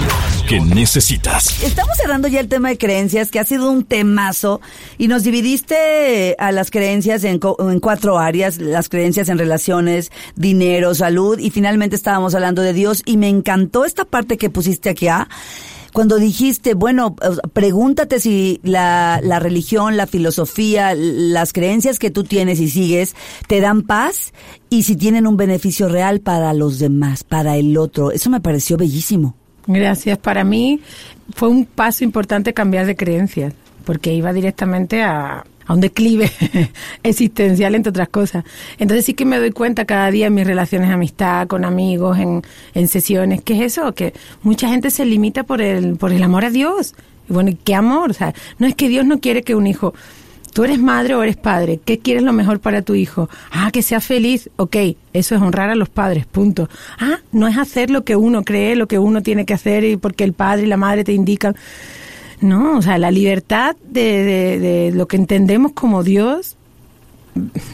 que 0.47 0.59
necesitas. 0.59 1.61
Estamos 1.63 1.97
cerrando 1.97 2.27
ya 2.27 2.39
el 2.39 2.47
tema 2.47 2.69
de 2.69 2.77
creencias, 2.77 3.31
que 3.31 3.39
ha 3.39 3.43
sido 3.45 3.69
un 3.71 3.83
temazo, 3.85 4.61
y 4.97 5.07
nos 5.07 5.23
dividiste 5.23 6.35
a 6.39 6.51
las 6.51 6.69
creencias 6.71 7.23
en, 7.23 7.39
co- 7.39 7.57
en 7.71 7.79
cuatro 7.79 8.19
áreas, 8.19 8.57
las 8.59 8.87
creencias 8.87 9.29
en 9.29 9.37
relaciones, 9.37 10.11
dinero, 10.35 10.93
salud, 10.95 11.39
y 11.39 11.49
finalmente 11.49 11.95
estábamos 11.95 12.35
hablando 12.35 12.61
de 12.61 12.73
Dios, 12.73 13.01
y 13.05 13.17
me 13.17 13.29
encantó 13.29 13.83
esta 13.85 14.05
parte 14.05 14.37
que 14.37 14.49
pusiste 14.49 14.89
aquí, 14.89 15.07
¿ah? 15.07 15.27
Cuando 15.93 16.17
dijiste, 16.17 16.73
bueno, 16.73 17.15
pregúntate 17.53 18.19
si 18.19 18.59
la, 18.63 19.19
la 19.23 19.39
religión, 19.39 19.97
la 19.97 20.07
filosofía, 20.07 20.93
las 20.95 21.53
creencias 21.53 21.99
que 21.99 22.11
tú 22.11 22.23
tienes 22.23 22.59
y 22.59 22.69
sigues 22.69 23.15
te 23.47 23.59
dan 23.61 23.83
paz 23.83 24.33
y 24.69 24.83
si 24.83 24.95
tienen 24.95 25.27
un 25.27 25.37
beneficio 25.37 25.89
real 25.89 26.21
para 26.21 26.53
los 26.53 26.79
demás, 26.79 27.23
para 27.23 27.57
el 27.57 27.77
otro. 27.77 28.11
Eso 28.11 28.29
me 28.29 28.41
pareció 28.41 28.77
bellísimo. 28.77 29.35
Gracias. 29.67 30.17
Para 30.17 30.43
mí 30.43 30.81
fue 31.35 31.49
un 31.49 31.65
paso 31.65 32.03
importante 32.03 32.53
cambiar 32.53 32.85
de 32.85 32.95
creencias, 32.95 33.53
porque 33.85 34.13
iba 34.13 34.33
directamente 34.33 35.03
a, 35.03 35.43
un 35.73 35.81
declive 35.81 36.29
existencial, 37.03 37.75
entre 37.75 37.89
otras 37.89 38.09
cosas. 38.09 38.43
Entonces 38.77 39.05
sí 39.05 39.13
que 39.13 39.25
me 39.25 39.39
doy 39.39 39.51
cuenta 39.51 39.85
cada 39.85 40.11
día 40.11 40.27
en 40.27 40.33
mis 40.33 40.45
relaciones 40.45 40.89
de 40.89 40.93
amistad, 40.93 41.47
con 41.47 41.65
amigos, 41.65 42.17
en, 42.17 42.41
en 42.73 42.87
sesiones, 42.87 43.41
que 43.41 43.53
es 43.53 43.73
eso, 43.73 43.93
que 43.93 44.13
mucha 44.43 44.69
gente 44.69 44.91
se 44.91 45.05
limita 45.05 45.43
por 45.43 45.61
el, 45.61 45.95
por 45.95 46.11
el 46.11 46.23
amor 46.23 46.45
a 46.45 46.49
Dios. 46.49 46.95
Y 47.29 47.33
bueno, 47.33 47.49
¿y 47.51 47.55
qué 47.55 47.75
amor? 47.75 48.11
O 48.11 48.13
sea, 48.13 48.33
no 48.59 48.67
es 48.67 48.75
que 48.75 48.89
Dios 48.89 49.05
no 49.05 49.19
quiere 49.19 49.43
que 49.43 49.55
un 49.55 49.67
hijo... 49.67 49.93
Tú 50.53 50.65
eres 50.65 50.79
madre 50.79 51.15
o 51.15 51.23
eres 51.23 51.37
padre, 51.37 51.79
¿qué 51.83 51.99
quieres 51.99 52.23
lo 52.23 52.33
mejor 52.33 52.59
para 52.59 52.81
tu 52.81 52.93
hijo? 52.93 53.29
Ah, 53.51 53.71
que 53.71 53.81
sea 53.81 54.01
feliz, 54.01 54.49
ok, 54.57 54.75
eso 55.13 55.33
es 55.33 55.41
honrar 55.41 55.69
a 55.69 55.75
los 55.75 55.87
padres, 55.87 56.25
punto. 56.25 56.67
Ah, 56.99 57.19
no 57.31 57.47
es 57.47 57.57
hacer 57.57 57.89
lo 57.89 58.03
que 58.03 58.17
uno 58.17 58.43
cree, 58.43 58.75
lo 58.75 58.85
que 58.85 58.99
uno 58.99 59.21
tiene 59.21 59.45
que 59.45 59.53
hacer 59.53 59.85
y 59.85 59.95
porque 59.95 60.25
el 60.25 60.33
padre 60.33 60.63
y 60.63 60.67
la 60.67 60.75
madre 60.75 61.05
te 61.05 61.13
indican. 61.13 61.55
No, 62.41 62.77
o 62.77 62.81
sea, 62.81 62.97
la 62.97 63.11
libertad 63.11 63.75
de, 63.87 64.23
de, 64.23 64.59
de 64.59 64.91
lo 64.91 65.07
que 65.07 65.15
entendemos 65.15 65.73
como 65.73 66.03
Dios 66.03 66.57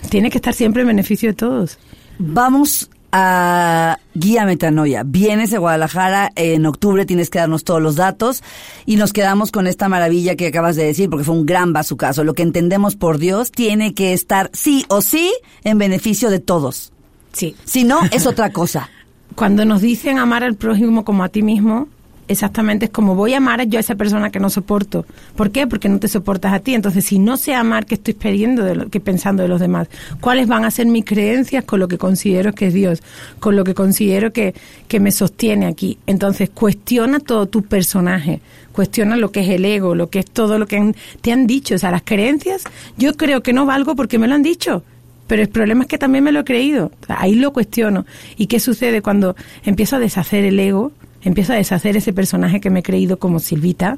tiene 0.10 0.30
que 0.30 0.38
estar 0.38 0.54
siempre 0.54 0.82
en 0.82 0.90
beneficio 0.90 1.30
de 1.30 1.36
todos. 1.36 1.80
Vamos 2.20 2.90
a 3.12 4.00
Guía 4.14 4.46
Metanoia. 4.46 5.04
Vienes 5.04 5.52
de 5.52 5.58
Guadalajara 5.58 6.32
en 6.36 6.66
octubre, 6.66 7.06
tienes 7.06 7.30
que 7.30 7.40
darnos 7.40 7.64
todos 7.64 7.82
los 7.82 7.96
datos 7.96 8.44
y 8.86 8.98
nos 8.98 9.14
quedamos 9.14 9.52
con 9.52 9.68
esta 9.68 9.88
maravilla 9.90 10.36
que 10.36 10.48
acabas 10.48 10.76
de 10.76 10.86
decir 10.86 11.10
porque 11.10 11.24
fue 11.24 11.36
un 11.36 11.46
gran 11.46 11.74
caso. 11.74 12.24
Lo 12.24 12.34
que 12.34 12.44
entendemos 12.44 12.96
por 12.96 13.18
Dios 13.18 13.52
tiene 13.52 13.94
que 13.94 14.14
estar 14.14 14.50
sí 14.54 14.86
o 14.90 15.02
sí 15.02 15.34
en 15.64 15.78
beneficio 15.78 16.30
de 16.30 16.40
todos. 16.40 16.92
Sí. 17.34 17.56
Si 17.66 17.84
no, 17.84 18.02
es 18.12 18.26
otra 18.26 18.52
cosa. 18.52 18.90
Cuando 19.36 19.66
nos 19.66 19.82
dicen 19.82 20.18
amar 20.18 20.44
al 20.44 20.56
prójimo 20.56 21.06
como 21.06 21.24
a 21.24 21.30
ti 21.30 21.44
mismo, 21.44 21.88
exactamente 22.28 22.86
es 22.86 22.92
como 22.92 23.16
voy 23.16 23.34
a 23.34 23.38
amar 23.38 23.66
yo 23.68 23.78
a 23.78 23.82
esa 23.82 23.96
persona 23.96 24.30
que 24.30 24.40
no 24.40 24.50
soporto. 24.50 25.06
¿Por 25.36 25.52
qué? 25.52 25.68
Porque 25.68 25.90
no 25.90 26.00
te 26.00 26.08
soportas 26.08 26.54
a 26.54 26.60
ti. 26.60 26.74
Entonces, 26.74 27.06
si 27.06 27.20
no 27.20 27.38
sé 27.38 27.54
amar, 27.56 27.86
¿qué 27.86 27.96
estoy 27.96 28.14
pidiendo 28.14 28.64
de 28.64 28.76
lo, 28.76 28.90
que 28.90 29.00
pensando 29.00 29.44
de 29.44 29.50
los 29.50 29.60
demás? 29.60 29.88
¿Cuáles 30.22 30.48
van 30.48 30.66
a 30.66 30.72
ser 30.72 30.88
mis 30.88 31.06
creencias 31.06 31.64
con 31.64 31.80
lo 31.80 31.88
que 31.88 31.98
considero 31.98 32.54
que 32.54 32.68
es 32.68 32.74
Dios? 32.74 33.02
Con 33.40 33.56
lo 33.56 33.64
que 33.64 33.74
considero 33.74 34.32
que, 34.34 34.54
que 34.88 35.00
me 35.00 35.12
sostiene 35.12 35.66
aquí. 35.68 35.98
Entonces, 36.08 36.50
cuestiona 36.50 37.20
todo 37.20 37.46
tu 37.48 37.64
personaje. 37.64 38.42
Cuestiona 38.72 39.16
lo 39.18 39.32
que 39.32 39.40
es 39.42 39.50
el 39.50 39.66
ego, 39.66 39.96
lo 39.96 40.10
que 40.10 40.20
es 40.20 40.26
todo 40.26 40.60
lo 40.60 40.68
que 40.68 40.78
han- 40.78 40.96
te 41.22 41.32
han 41.32 41.48
dicho. 41.48 41.76
O 41.76 41.78
sea, 41.78 41.92
las 41.92 42.04
creencias, 42.04 42.64
yo 42.98 43.14
creo 43.16 43.42
que 43.42 43.54
no 43.54 43.66
valgo 43.66 43.96
porque 43.96 44.20
me 44.20 44.28
lo 44.28 44.36
han 44.36 44.44
dicho. 44.44 44.84
Pero 45.28 45.42
el 45.42 45.50
problema 45.50 45.82
es 45.84 45.88
que 45.90 45.98
también 45.98 46.24
me 46.24 46.32
lo 46.32 46.40
he 46.40 46.44
creído. 46.46 46.92
Ahí 47.10 47.36
lo 47.36 47.52
cuestiono. 47.52 48.06
¿Y 48.38 48.48
qué 48.48 48.60
sucede 48.62 49.02
cuando 49.02 49.36
empiezo 49.66 49.98
a 49.98 50.00
deshacer 50.00 50.46
el 50.46 50.58
ego? 50.58 50.94
Empiezo 51.24 51.54
a 51.54 51.58
deshacer 51.58 51.98
ese 51.98 52.14
personaje 52.14 52.60
que 52.60 52.70
me 52.70 52.80
he 52.80 52.84
creído 52.84 53.18
como 53.18 53.40
Silvita. 53.40 53.98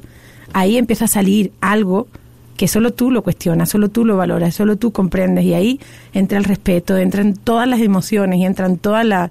Ahí 0.52 0.76
empieza 0.76 1.04
a 1.04 1.08
salir 1.08 1.52
algo 1.60 2.08
que 2.56 2.68
solo 2.68 2.92
tú 2.92 3.10
lo 3.10 3.22
cuestionas, 3.22 3.70
solo 3.70 3.88
tú 3.88 4.04
lo 4.04 4.16
valoras, 4.16 4.54
solo 4.54 4.76
tú 4.76 4.92
comprendes. 4.92 5.44
Y 5.44 5.54
ahí 5.54 5.80
entra 6.12 6.36
el 6.36 6.44
respeto, 6.44 6.96
entran 6.98 7.34
todas 7.34 7.66
las 7.66 7.80
emociones 7.80 8.38
y 8.38 8.44
entran 8.44 8.76
toda 8.76 9.02
la 9.02 9.30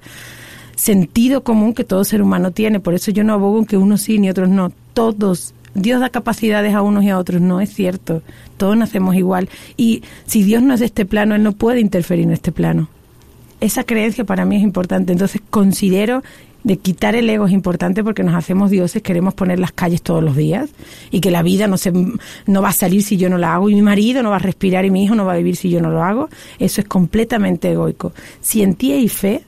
sentido 0.79 1.43
común 1.43 1.73
que 1.73 1.83
todo 1.83 2.03
ser 2.03 2.21
humano 2.21 2.51
tiene. 2.51 2.79
Por 2.79 2.93
eso 2.93 3.11
yo 3.11 3.23
no 3.23 3.33
abogo 3.33 3.59
en 3.59 3.65
que 3.65 3.77
unos 3.77 4.01
sí 4.01 4.17
ni 4.17 4.29
otros 4.29 4.49
no. 4.49 4.71
Todos. 4.93 5.53
Dios 5.75 6.01
da 6.01 6.09
capacidades 6.09 6.73
a 6.73 6.81
unos 6.81 7.03
y 7.03 7.09
a 7.09 7.19
otros. 7.19 7.41
No 7.41 7.61
es 7.61 7.71
cierto. 7.71 8.23
Todos 8.57 8.75
nacemos 8.77 9.15
igual. 9.15 9.49
Y 9.77 10.03
si 10.25 10.43
Dios 10.43 10.63
no 10.63 10.73
es 10.73 10.79
de 10.79 10.87
este 10.87 11.05
plano, 11.05 11.35
Él 11.35 11.43
no 11.43 11.51
puede 11.51 11.81
interferir 11.81 12.25
en 12.25 12.31
este 12.31 12.51
plano. 12.51 12.89
Esa 13.61 13.83
creencia 13.83 14.23
para 14.23 14.45
mí 14.45 14.55
es 14.55 14.63
importante. 14.63 15.11
Entonces 15.11 15.41
considero 15.49 16.23
de 16.63 16.77
quitar 16.77 17.15
el 17.15 17.29
ego 17.29 17.45
es 17.45 17.53
importante 17.53 18.03
porque 18.03 18.23
nos 18.23 18.35
hacemos 18.35 18.69
dioses, 18.69 19.01
queremos 19.01 19.33
poner 19.33 19.59
las 19.59 19.71
calles 19.71 20.01
todos 20.01 20.23
los 20.23 20.35
días 20.35 20.69
y 21.09 21.21
que 21.21 21.31
la 21.31 21.41
vida 21.41 21.67
no 21.67 21.77
se 21.77 21.91
no 21.91 22.61
va 22.61 22.69
a 22.69 22.73
salir 22.73 23.03
si 23.03 23.17
yo 23.17 23.29
no 23.29 23.37
la 23.37 23.55
hago 23.55 23.69
y 23.69 23.75
mi 23.75 23.81
marido 23.81 24.23
no 24.23 24.31
va 24.31 24.37
a 24.37 24.39
respirar 24.39 24.85
y 24.85 24.91
mi 24.91 25.03
hijo 25.03 25.15
no 25.15 25.25
va 25.25 25.33
a 25.33 25.37
vivir 25.37 25.55
si 25.55 25.69
yo 25.69 25.81
no 25.81 25.89
lo 25.89 26.03
hago. 26.03 26.29
Eso 26.59 26.81
es 26.81 26.87
completamente 26.87 27.71
egoico. 27.71 28.13
Si 28.41 28.61
en 28.61 28.75
ti 28.75 28.91
hay 28.91 29.07
fe, 29.07 29.43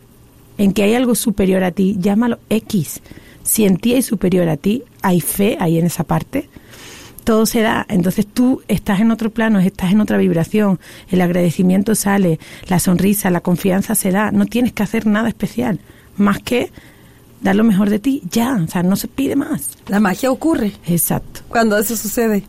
en 0.58 0.74
que 0.74 0.84
hay 0.84 0.96
algo 0.96 1.16
superior 1.16 1.64
a 1.64 1.72
ti, 1.72 1.98
llámalo 2.00 2.40
X. 2.50 3.02
Si 3.44 3.66
en 3.66 3.78
ti 3.78 3.94
hay 3.94 4.02
superior 4.02 4.48
a 4.48 4.58
ti, 4.58 4.84
hay 5.02 5.20
fe 5.20 5.58
ahí 5.60 5.80
en 5.80 5.86
esa 5.86 6.04
parte, 6.04 6.50
todo 7.24 7.46
se 7.46 7.62
da. 7.62 7.86
Entonces 7.90 8.26
tú 8.26 8.62
estás 8.68 9.00
en 9.00 9.12
otro 9.12 9.32
plano, 9.32 9.60
estás 9.60 9.92
en 9.92 10.02
otra 10.02 10.18
vibración, 10.18 10.80
el 11.10 11.22
agradecimiento 11.22 11.96
sale, 11.96 12.40
la 12.68 12.80
sonrisa, 12.80 13.30
la 13.30 13.42
confianza 13.42 13.96
se 13.96 14.12
da. 14.12 14.32
No 14.32 14.46
tienes 14.46 14.74
que 14.74 14.84
hacer 14.84 15.08
nada 15.08 15.30
especial, 15.30 15.80
más 16.18 16.40
que 16.40 16.72
dar 17.42 17.56
lo 17.56 17.64
mejor 17.64 17.90
de 17.90 18.00
ti, 18.00 18.22
ya, 18.30 18.62
o 18.64 18.68
sea, 18.68 18.84
no 18.84 18.96
se 18.96 19.08
pide 19.08 19.36
más. 19.36 19.70
La 19.88 20.00
magia 20.00 20.32
ocurre 20.32 20.72
Exacto. 20.88 21.42
cuando 21.50 21.78
eso 21.78 21.96
sucede. 21.98 22.44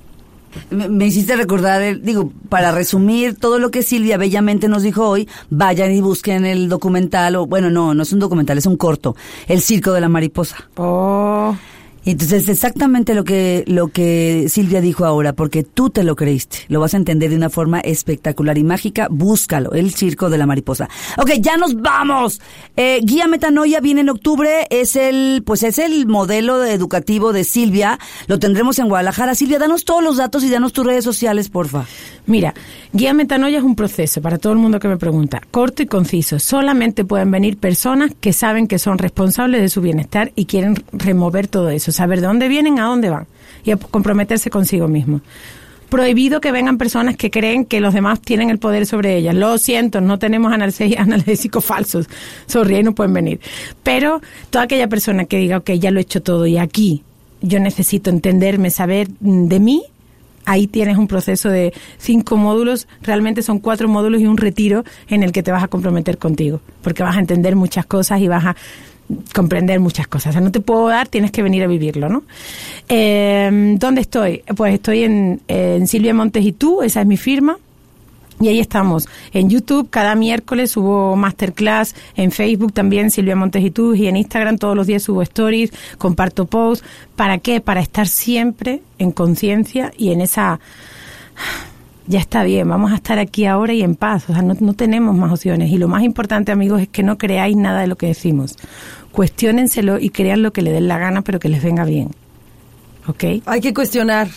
Me, 0.68 0.87
me 0.90 1.07
hiciste 1.07 1.35
recordar, 1.35 1.81
el- 1.81 2.02
digo, 2.02 2.31
para 2.50 2.72
resumir 2.72 3.37
todo 3.37 3.59
lo 3.59 3.70
que 3.70 3.83
Silvia 3.83 4.18
bellamente 4.18 4.68
nos 4.68 4.83
dijo 4.83 5.09
hoy, 5.09 5.26
vayan 5.48 5.92
y 5.92 6.02
busquen 6.02 6.44
el 6.44 6.68
documental, 6.68 7.37
o 7.37 7.46
bueno, 7.46 7.70
no, 7.70 7.94
no 7.94 8.02
es 8.02 8.12
un 8.12 8.18
documental, 8.18 8.59
es 8.59 8.66
un 8.66 8.76
corto, 8.76 9.16
El 9.48 9.62
Circo 9.62 9.92
de 9.92 10.02
la 10.02 10.11
Mariposa. 10.11 10.57
Oh, 10.76 11.57
Entonces, 12.04 12.48
exactamente 12.48 13.14
lo 13.14 13.22
que, 13.22 13.64
lo 13.66 13.88
que 13.88 14.46
Silvia 14.48 14.80
dijo 14.80 15.04
ahora, 15.04 15.34
porque 15.34 15.62
tú 15.62 15.90
te 15.90 16.02
lo 16.02 16.16
creíste. 16.16 16.58
Lo 16.68 16.80
vas 16.80 16.94
a 16.94 16.96
entender 16.96 17.30
de 17.30 17.36
una 17.36 17.48
forma 17.48 17.78
espectacular 17.80 18.58
y 18.58 18.64
mágica. 18.64 19.06
Búscalo, 19.10 19.72
el 19.72 19.94
circo 19.94 20.28
de 20.28 20.38
la 20.38 20.46
mariposa. 20.46 20.88
Ok, 21.16 21.32
ya 21.40 21.56
nos 21.56 21.76
vamos. 21.76 22.40
Eh, 22.76 23.00
Guía 23.04 23.28
Metanoia 23.28 23.80
viene 23.80 24.00
en 24.00 24.08
octubre. 24.08 24.66
Es 24.70 24.96
el, 24.96 25.42
pues 25.46 25.62
es 25.62 25.78
el 25.78 26.06
modelo 26.06 26.64
educativo 26.64 27.32
de 27.32 27.44
Silvia. 27.44 27.98
Lo 28.26 28.40
tendremos 28.40 28.78
en 28.80 28.88
Guadalajara. 28.88 29.36
Silvia, 29.36 29.60
danos 29.60 29.84
todos 29.84 30.02
los 30.02 30.16
datos 30.16 30.42
y 30.42 30.50
danos 30.50 30.72
tus 30.72 30.84
redes 30.84 31.04
sociales, 31.04 31.50
porfa. 31.50 31.86
Mira, 32.26 32.54
Guía 32.92 33.14
Metanoia 33.14 33.58
es 33.58 33.64
un 33.64 33.76
proceso 33.76 34.20
para 34.20 34.38
todo 34.38 34.52
el 34.52 34.58
mundo 34.58 34.78
que 34.80 34.88
me 34.88 34.96
pregunta, 34.96 35.40
corto 35.50 35.82
y 35.82 35.86
conciso. 35.86 36.38
Solamente 36.38 37.04
pueden 37.04 37.30
venir 37.30 37.58
personas 37.58 38.12
que 38.20 38.32
saben 38.32 38.66
que 38.66 38.78
son 38.78 38.98
responsables 38.98 39.60
de 39.60 39.68
su 39.68 39.80
bienestar 39.80 40.32
y 40.34 40.46
quieren 40.46 40.82
remover 40.92 41.48
todo 41.48 41.70
eso 41.70 41.91
saber 41.92 42.20
de 42.20 42.26
dónde 42.26 42.48
vienen, 42.48 42.78
a 42.78 42.85
dónde 42.85 43.11
van 43.11 43.26
y 43.64 43.70
a 43.70 43.76
comprometerse 43.76 44.50
consigo 44.50 44.88
mismo. 44.88 45.20
Prohibido 45.88 46.40
que 46.40 46.52
vengan 46.52 46.78
personas 46.78 47.16
que 47.16 47.31
creen 47.31 47.66
que 47.66 47.81
los 47.81 47.92
demás 47.92 48.20
tienen 48.20 48.48
el 48.48 48.59
poder 48.59 48.87
sobre 48.87 49.16
ellas. 49.16 49.35
Lo 49.35 49.59
siento, 49.59 50.00
no 50.00 50.18
tenemos 50.18 50.52
analgésicos 50.98 51.64
falsos. 51.64 52.09
Sorry, 52.46 52.83
no 52.83 52.94
pueden 52.94 53.12
venir. 53.12 53.40
Pero 53.83 54.22
toda 54.50 54.64
aquella 54.64 54.88
persona 54.88 55.26
que 55.26 55.37
diga, 55.37 55.59
ok, 55.59 55.72
ya 55.72 55.90
lo 55.90 55.98
he 55.98 56.02
hecho 56.02 56.22
todo 56.22 56.46
y 56.46 56.57
aquí 56.57 57.05
yo 57.42 57.61
necesito 57.61 58.09
entenderme, 58.09 58.70
saber 58.70 59.09
de 59.20 59.61
mí, 59.61 59.83
ahí 60.44 60.66
tienes 60.66 60.96
un 60.96 61.09
proceso 61.09 61.48
de 61.48 61.72
cinco 61.98 62.37
módulos, 62.37 62.88
realmente 63.02 63.42
son 63.42 63.59
cuatro 63.59 63.88
módulos 63.88 64.20
y 64.20 64.26
un 64.26 64.37
retiro 64.37 64.85
en 65.09 65.22
el 65.22 65.33
que 65.33 65.42
te 65.42 65.52
vas 65.52 65.62
a 65.62 65.68
comprometer 65.68 66.18
contigo, 66.18 66.61
porque 66.83 67.02
vas 67.02 67.16
a 67.16 67.20
entender 67.20 67.57
muchas 67.57 67.85
cosas 67.87 68.20
y 68.20 68.28
vas 68.28 68.46
a 68.46 68.57
comprender 69.34 69.80
muchas 69.80 70.06
cosas. 70.06 70.40
No 70.40 70.50
te 70.50 70.60
puedo 70.60 70.88
dar, 70.88 71.08
tienes 71.08 71.30
que 71.30 71.42
venir 71.42 71.62
a 71.62 71.66
vivirlo, 71.66 72.08
¿no? 72.08 72.22
Eh, 72.88 73.76
¿Dónde 73.78 74.00
estoy? 74.00 74.42
Pues 74.56 74.74
estoy 74.74 75.04
en, 75.04 75.40
en 75.48 75.86
Silvia 75.86 76.14
Montes 76.14 76.44
y 76.44 76.52
tú, 76.52 76.82
esa 76.82 77.00
es 77.00 77.06
mi 77.06 77.16
firma. 77.16 77.58
Y 78.40 78.48
ahí 78.48 78.58
estamos. 78.58 79.08
En 79.32 79.48
YouTube 79.48 79.88
cada 79.88 80.16
miércoles 80.16 80.72
subo 80.72 81.14
masterclass, 81.14 81.94
en 82.16 82.32
Facebook 82.32 82.72
también 82.72 83.12
Silvia 83.12 83.36
Montes 83.36 83.62
y 83.62 83.70
tú, 83.70 83.94
y 83.94 84.08
en 84.08 84.16
Instagram 84.16 84.58
todos 84.58 84.74
los 84.74 84.88
días 84.88 85.04
subo 85.04 85.22
stories, 85.22 85.72
comparto 85.96 86.46
posts. 86.46 86.84
¿Para 87.14 87.38
qué? 87.38 87.60
Para 87.60 87.80
estar 87.80 88.08
siempre 88.08 88.82
en 88.98 89.12
conciencia 89.12 89.92
y 89.96 90.10
en 90.10 90.22
esa 90.22 90.58
ya 92.06 92.18
está 92.18 92.42
bien, 92.42 92.68
vamos 92.68 92.92
a 92.92 92.96
estar 92.96 93.18
aquí 93.18 93.46
ahora 93.46 93.72
y 93.72 93.82
en 93.82 93.94
paz, 93.94 94.28
o 94.28 94.32
sea, 94.32 94.42
no, 94.42 94.54
no, 94.58 94.74
tenemos 94.74 95.16
más 95.16 95.32
opciones. 95.32 95.70
Y 95.70 95.78
lo 95.78 95.88
más 95.88 96.02
importante, 96.02 96.52
amigos, 96.52 96.82
es 96.82 96.88
que 96.88 97.02
no 97.02 97.18
creáis 97.18 97.56
nada 97.56 97.80
de 97.80 97.86
lo 97.86 97.96
que 97.96 98.06
decimos. 98.06 98.56
Cuestiónenselo 99.12 99.98
y 99.98 100.10
crean 100.10 100.42
lo 100.42 100.52
que 100.52 100.62
le 100.62 100.72
den 100.72 100.88
la 100.88 100.98
gana, 100.98 101.22
pero 101.22 101.38
que 101.38 101.48
les 101.48 101.62
venga 101.62 101.84
bien. 101.84 102.10
¿Ok? 103.06 103.24
Hay 103.46 103.60
que 103.60 103.74
cuestionar. 103.74 104.28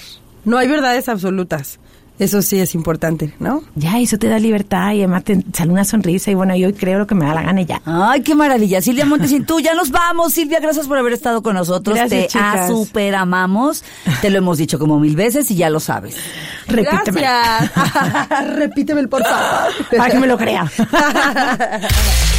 No 0.43 0.58
hay 0.58 0.67
verdades 0.67 1.10
absolutas. 1.10 1.80
Eso 2.17 2.41
sí 2.41 2.60
es 2.60 2.75
importante, 2.75 3.34
¿no? 3.39 3.62
Ya, 3.75 3.99
eso 3.99 4.17
te 4.17 4.30
da 4.30 4.39
libertad 4.39 4.93
y 4.93 4.99
además 4.99 5.25
te 5.25 5.43
sale 5.54 5.71
una 5.71 5.84
sonrisa 5.84 6.32
y 6.32 6.34
bueno, 6.34 6.56
yo 6.56 6.73
creo 6.73 6.97
lo 6.99 7.08
que 7.08 7.15
me 7.15 7.25
da 7.25 7.34
la 7.34 7.41
gana 7.41 7.62
y 7.62 7.65
ya. 7.65 7.82
Ay, 7.86 8.21
qué 8.21 8.36
maravilla. 8.36 8.82
Silvia 8.82 9.06
Montes 9.08 9.32
y 9.34 9.41
tú, 9.41 9.60
ya 9.60 9.73
nos 9.73 9.91
vamos. 9.91 10.34
Silvia, 10.34 10.60
gracias 10.62 10.88
por 10.88 10.97
haber 10.97 11.13
estado 11.13 11.43
con 11.43 11.56
nosotros. 11.56 11.97
Gracias, 11.97 12.23
te 12.23 12.28
chicas. 12.30 12.69
super 12.69 13.15
amamos. 13.15 13.84
Te 14.21 14.30
lo 14.30 14.38
hemos 14.38 14.58
dicho 14.58 14.80
como 14.80 14.99
mil 14.99 15.15
veces 15.15 15.51
y 15.51 15.56
ya 15.56 15.69
lo 15.69 15.82
sabes. 15.82 16.15
Repíteme. 16.67 17.21
Gracias. 17.21 17.71
Repíteme 18.56 19.01
el 19.01 19.10
por 19.10 19.23
favor. 19.23 19.73
Para 19.97 20.12
que 20.12 20.19
me 20.19 20.28
lo 20.28 20.38
crea. 20.38 20.71